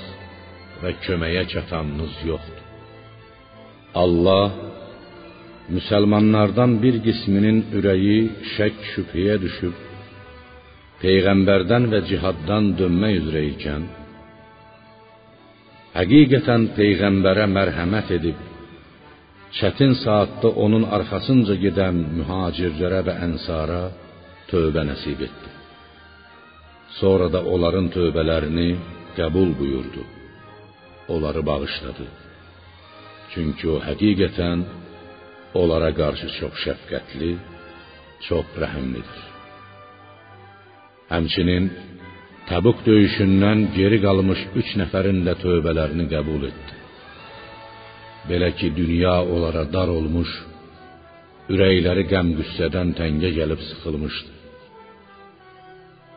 və 0.82 0.92
köməyə 1.04 1.46
çatanınız 1.52 2.14
yoxdur. 2.30 2.60
Allah 4.02 4.46
müsəlmanlardan 5.74 6.72
bir 6.82 6.96
qisminin 7.06 7.58
ürəyi 7.78 8.20
şək 8.54 8.78
şübhəyə 8.92 9.36
düşüb 9.44 9.74
peyğəmbərdən 11.02 11.88
və 11.92 12.00
cihaddan 12.08 12.64
dönmək 12.78 13.18
üzrə 13.20 13.42
ikən 13.52 13.84
həqiqətən 15.98 16.62
peyğəmbərə 16.78 17.46
mərhəmət 17.58 18.14
edib 18.18 18.40
çətin 19.58 19.92
saatda 20.04 20.48
onun 20.64 20.84
arxasınca 20.96 21.58
gedən 21.64 21.98
mühacirlərə 22.18 23.02
və 23.08 23.18
ənsara 23.26 23.82
tövbə 24.50 24.82
nəsib 24.88 25.20
etdi. 25.28 25.50
Sonra 26.98 27.28
da 27.34 27.40
onların 27.54 27.86
tövbələrini 27.96 28.68
qəbul 29.16 29.54
buyurdu 29.60 30.04
onları 31.08 31.46
bağışladı. 31.46 32.06
Çünki 33.32 33.68
o 33.74 33.78
həqiqətən 33.88 34.58
onlara 35.60 35.90
qarşı 36.00 36.28
çox 36.38 36.54
şəfqətli, 36.64 37.32
çox 38.28 38.46
rəhimlidir. 38.62 39.20
Həmçinin 41.12 41.64
Təbuk 42.50 42.80
döyüşündən 42.86 43.60
geri 43.76 43.98
qalmış 44.02 44.40
üç 44.60 44.68
nəfərin 44.80 45.20
də 45.26 45.36
tövbələrini 45.42 46.08
qəbul 46.10 46.42
etdi. 46.50 46.74
Belə 48.30 48.50
ki, 48.58 48.68
dünya 48.80 49.14
onlara 49.34 49.62
dar 49.74 49.88
olmuş, 49.98 50.30
ürəkləri 51.54 52.04
qəm-qüssədən 52.12 52.94
təngə 52.98 53.30
gəlib 53.38 53.60
sıxılmışdı. 53.68 54.32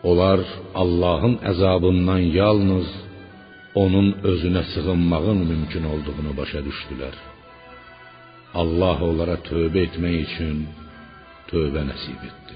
Onlar 0.10 0.42
Allahın 0.82 1.36
əzabından 1.52 2.24
yalnız 2.40 2.90
onun 3.76 4.08
özünə 4.32 4.64
sığınmağın 4.74 5.40
mümkün 5.52 5.84
olduğunu 5.94 6.32
başa 6.40 6.62
düşdülər. 6.68 7.16
Allah 8.62 8.98
onlara 9.10 9.38
tövbə 9.50 9.82
etmək 9.88 10.16
üçün 10.26 10.62
tövbə 11.50 11.84
nəsib 11.90 12.22
etdi. 12.30 12.56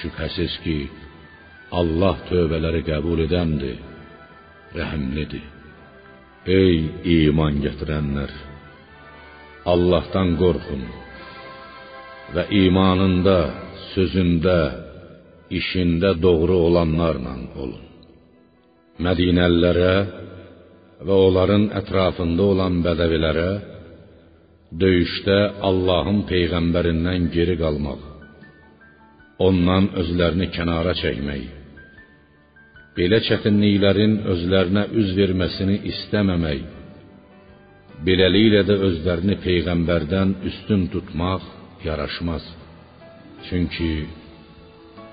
Şübhəsiz 0.00 0.54
ki, 0.64 0.78
Allah 1.80 2.16
tövbələri 2.30 2.80
qəbul 2.90 3.24
edəndir, 3.26 3.78
rəhimlidir. 4.78 5.44
Ey 6.60 6.76
iman 7.18 7.60
gətirənlər, 7.64 8.32
Allahdan 9.72 10.34
qorxun 10.40 10.82
və 12.34 12.44
imanında, 12.64 13.38
sözündə, 13.94 14.60
işində 15.60 16.10
doğru 16.26 16.56
olanlarla 16.68 17.34
olun. 17.62 17.93
Mədinəlilərə 19.02 19.94
və 21.02 21.14
onların 21.26 21.64
ətrafında 21.80 22.42
olan 22.52 22.76
bədəvilərə 22.84 23.48
döyüşdə 24.82 25.38
Allahın 25.68 26.20
peyğəmbərindən 26.28 27.26
geri 27.34 27.56
qalmaq, 27.58 28.04
ondan 29.48 29.88
özlərini 30.00 30.46
kənara 30.54 30.94
çəkmək, 31.00 31.42
belə 32.94 33.18
çətinliklərin 33.28 34.14
özlərinə 34.34 34.84
üz 35.00 35.10
verməsini 35.18 35.80
istəməmək, 35.90 36.62
beləliklə 38.06 38.62
də 38.70 38.78
özlərini 38.90 39.40
peyğəmbərdən 39.42 40.36
üstün 40.52 40.86
tutmaq 40.94 41.42
yaraşmaz. 41.82 42.46
Çünki 43.48 44.06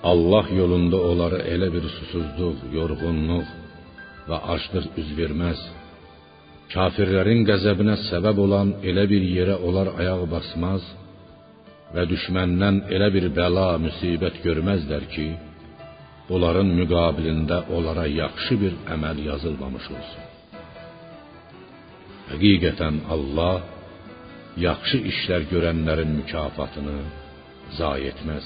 Allah 0.03 0.45
yolunda 0.53 1.01
onlara 1.09 1.41
elə 1.53 1.73
bir 1.73 1.89
susuzluq, 1.97 2.61
yorğunluq 2.77 3.49
və 4.31 4.39
aclıq 4.55 4.87
üz 5.01 5.11
verməz. 5.19 5.61
Kafirlərin 6.71 7.43
qəzəbinə 7.49 7.97
səbəb 8.07 8.37
olan 8.45 8.69
elə 8.89 9.03
bir 9.11 9.23
yerə 9.35 9.57
onlar 9.67 9.91
ayaq 9.99 10.23
basmaz 10.33 10.83
və 11.95 12.05
düşməndən 12.11 12.77
elə 12.95 13.09
bir 13.15 13.27
bəla, 13.35 13.69
müsibət 13.85 14.39
görməzlər 14.45 15.07
ki, 15.13 15.27
bunların 16.29 16.69
müqabilində 16.79 17.57
onlara 17.75 18.05
yaxşı 18.07 18.55
bir 18.63 18.77
əməl 18.95 19.17
yazılmamış 19.29 19.89
olsun. 19.97 20.23
Həqiqətən 22.31 23.01
Allah 23.13 23.57
yaxşı 24.67 24.97
işlər 25.11 25.47
görənlərin 25.51 26.11
mükafatını 26.21 26.97
zayi 27.79 28.11
etməz. 28.13 28.45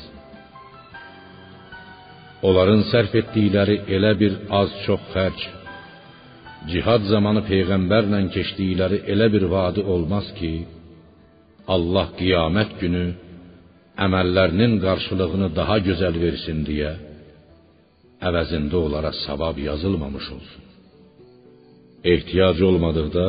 Onların 2.47 2.81
sərf 2.91 3.13
etdikləri 3.21 3.77
elə 3.95 4.11
bir 4.21 4.33
az-çox 4.61 5.05
xərc, 5.13 5.45
cihad 6.71 7.03
zamanı 7.13 7.41
peyğəmbərlə 7.51 8.19
keçdikləri 8.35 8.97
elə 9.13 9.27
bir 9.33 9.45
vadi 9.55 9.81
olmaz 9.93 10.27
ki, 10.39 10.53
Allah 11.75 12.07
qiyamət 12.19 12.71
günü 12.81 13.05
əməllərinin 14.05 14.73
qarşılığını 14.85 15.49
daha 15.59 15.77
gözəl 15.87 16.15
versin 16.25 16.61
deyə 16.69 16.93
əvəzində 18.27 18.77
onlara 18.85 19.11
savab 19.25 19.57
yazılmamış 19.69 20.27
olsun. 20.35 20.63
Ehtiyac 22.13 22.59
olmadıqda 22.69 23.27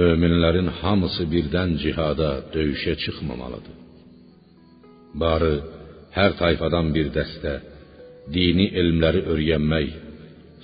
möminlərin 0.00 0.68
hamısı 0.80 1.24
birdən 1.32 1.70
cihada, 1.82 2.30
döyüşə 2.54 2.94
çıxmamalıdır. 3.02 3.76
Barı 5.22 5.54
hər 6.16 6.36
tayfadan 6.40 6.92
bir 6.96 7.08
dəstə 7.16 7.54
dini 8.34 8.66
elmləri 8.80 9.22
öyrənmək, 9.34 9.90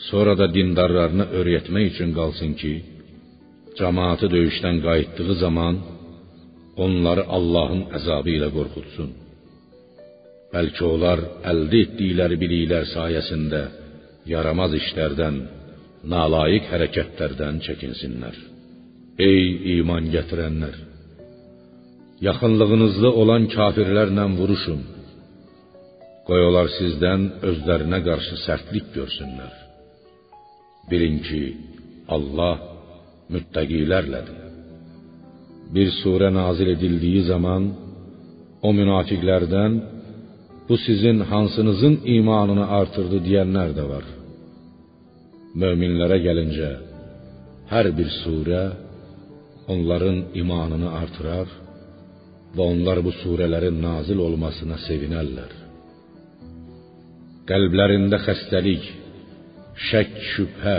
sonra 0.09 0.35
da 0.41 0.47
dindarlarına 0.55 1.27
öyrətmək 1.39 1.87
üçün 1.93 2.11
qalsın 2.19 2.53
ki, 2.61 2.73
cəmaatı 3.79 4.27
döyüşdən 4.35 4.77
qayıtdığı 4.87 5.35
zaman 5.45 5.75
onları 6.85 7.25
Allahın 7.37 7.83
əzabı 7.99 8.31
ilə 8.39 8.49
qorxutsun. 8.57 9.11
Bəlkə 10.55 10.85
onlar 10.95 11.23
əldə 11.51 11.83
etdikləri 11.85 12.37
biliklər 12.43 12.85
sayəsində 12.95 13.63
yaramaz 14.33 14.77
işlərdən, 14.81 15.37
nalayiq 16.15 16.69
hərəkətlərdən 16.73 17.63
çəkinsinlər. 17.67 18.37
Ey 19.29 19.43
iman 19.79 20.13
gətirənlər! 20.15 20.77
Yaxınlığınızda 22.29 23.11
olan 23.23 23.45
kafirlərlə 23.57 24.25
vuruşun. 24.39 24.81
Qoy 26.27 26.41
onlar 26.49 26.69
sizdən 26.79 27.29
özlərinə 27.49 28.01
qarşı 28.09 28.41
sərtlik 28.47 28.87
görsünlər. 28.97 29.66
Bilin 30.91 31.17
ki, 31.27 31.43
Allah 32.17 32.57
müttəqilərlədir. 33.35 34.43
Bir 35.75 35.89
surə 36.01 36.29
nazil 36.41 36.69
edildiyi 36.77 37.23
zaman 37.33 37.63
o 38.67 38.71
münafiqlərdən 38.81 39.73
bu 40.69 40.77
sizin 40.87 41.19
hansınızın 41.31 41.95
imanını 42.17 42.67
artırdı 42.79 43.19
deyənlər 43.27 43.71
də 43.79 43.85
var. 43.93 44.07
Möminlərə 45.63 46.19
gəlincə 46.27 46.71
hər 47.73 47.87
bir 47.99 48.11
surə 48.23 48.65
onların 49.75 50.19
imanını 50.43 50.91
artırar 51.03 51.49
və 52.57 52.63
onlar 52.73 53.03
bu 53.07 53.13
surələrin 53.23 53.79
nazil 53.89 54.23
olmasına 54.27 54.79
sevinərlər. 54.87 55.53
Qəlblərində 57.51 58.19
xəstəlik, 58.27 58.85
şək, 59.77 60.13
şübhə, 60.33 60.79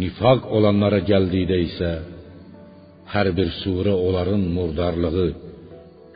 nifaq 0.00 0.46
olanlara 0.56 1.00
gəldikdə 1.10 1.58
isə 1.66 1.90
hər 3.12 3.32
bir 3.36 3.50
surə 3.60 3.94
onların 4.06 4.44
murdarlığı, 4.56 5.28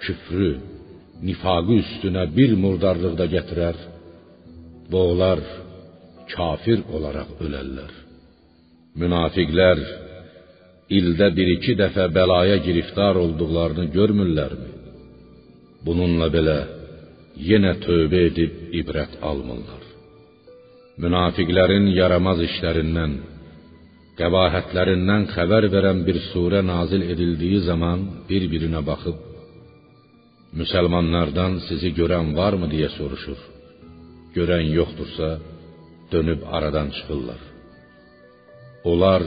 küfrü, 0.05 0.53
nifaqı 1.29 1.81
üstünə 1.83 2.25
bir 2.37 2.55
murdarlıq 2.63 3.19
da 3.21 3.27
gətirər 3.35 3.77
və 4.91 5.03
onlar 5.11 5.43
kafir 6.35 6.85
olaraq 6.97 7.37
ölərlər. 7.45 7.93
Münafiqlər 9.01 9.81
ildə 10.99 11.31
bir-iki 11.37 11.75
dəfə 11.81 12.09
bəlaya 12.17 12.61
giriftar 12.67 13.19
olduqlarını 13.25 13.87
görmürlərmi? 13.97 14.71
Bununla 15.87 16.29
belə 16.37 16.59
yenə 17.51 17.75
tövbə 17.85 18.21
edib 18.31 18.77
ibrət 18.81 19.19
almırlar. 19.31 19.84
Münafiqlərin 21.03 21.87
yaramaz 21.99 22.39
işlərindən, 22.49 23.15
qəbahətlərindən 24.19 25.25
xəbər 25.35 25.65
verən 25.75 26.05
bir 26.07 26.21
surə 26.31 26.61
nazil 26.73 27.03
edildiyi 27.13 27.61
zaman 27.69 28.05
bir-birinə 28.29 28.83
baxıb 28.91 29.17
müsəlmanlardan 30.61 31.53
sizi 31.69 31.91
görən 31.99 32.29
varmı 32.39 32.69
deyə 32.75 32.91
soruşur. 32.99 33.41
Görən 34.37 34.67
yoxdursa, 34.79 35.29
dönüb 36.13 36.41
aradan 36.57 36.89
çıxırlar. 36.97 37.41
Onlar 38.91 39.23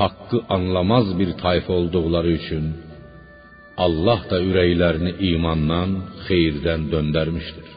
haqqı 0.00 0.38
anlamaz 0.56 1.06
bir 1.18 1.30
tayfa 1.44 1.72
olduqları 1.80 2.30
üçün 2.38 2.64
Allah 3.84 4.20
da 4.30 4.38
ürəklərini 4.48 5.12
imandan, 5.32 5.90
xeyirdən 6.26 6.82
döndərmişdir. 6.92 7.68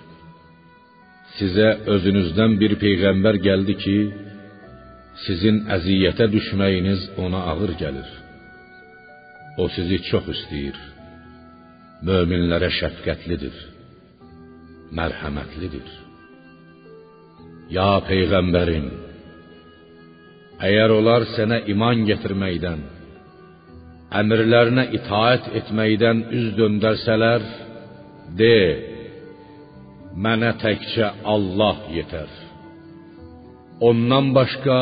Sizə 1.39 1.69
özünüzdən 1.93 2.55
bir 2.61 2.77
peyğəmbər 2.83 3.39
gəldi 3.47 3.75
ki, 3.83 3.97
sizin 5.25 5.63
əziyyətə 5.75 6.29
düşməyiniz 6.36 7.09
ona 7.23 7.41
ağır 7.51 7.75
gəlir. 7.81 8.09
O 9.61 9.67
sizi 9.75 9.99
çox 10.09 10.29
istəyir. 10.36 10.77
Möminlərə 12.07 12.69
şəfqətlidir. 12.79 13.55
Mərhəmətlidir. 14.95 15.88
Ya 17.75 17.89
peyğəmbərim, 18.07 18.88
Əgər 20.55 20.91
onlar 20.95 21.25
sənə 21.36 21.57
iman 21.67 22.05
gətirməkdən, 22.07 22.83
əmrlərinə 24.15 24.86
itaat 24.95 25.49
etməkdən 25.59 26.21
üz 26.31 26.45
döndərsələr, 26.55 27.43
de, 28.39 28.55
mənə 30.24 30.51
təkcə 30.63 31.07
Allah 31.34 31.78
yetər. 31.97 32.32
Ondan 33.88 34.32
başqa 34.38 34.80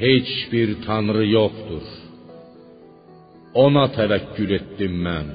heç 0.00 0.30
bir 0.52 0.68
tanrı 0.86 1.26
yoxdur. 1.38 1.86
Ona 3.64 3.86
təvəkkül 3.96 4.50
etdim 4.58 4.94
mən. 5.06 5.28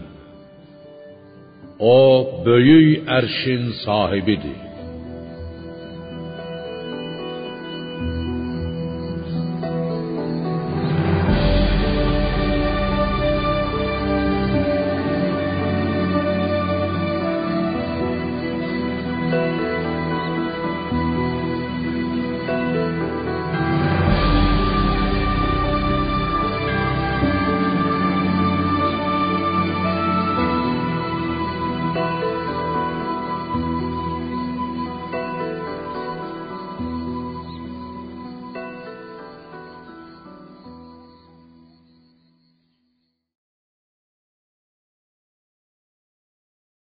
O 1.80 1.97
böyük 2.45 3.10
ərşin 3.18 3.66
sahibidir. 3.84 4.64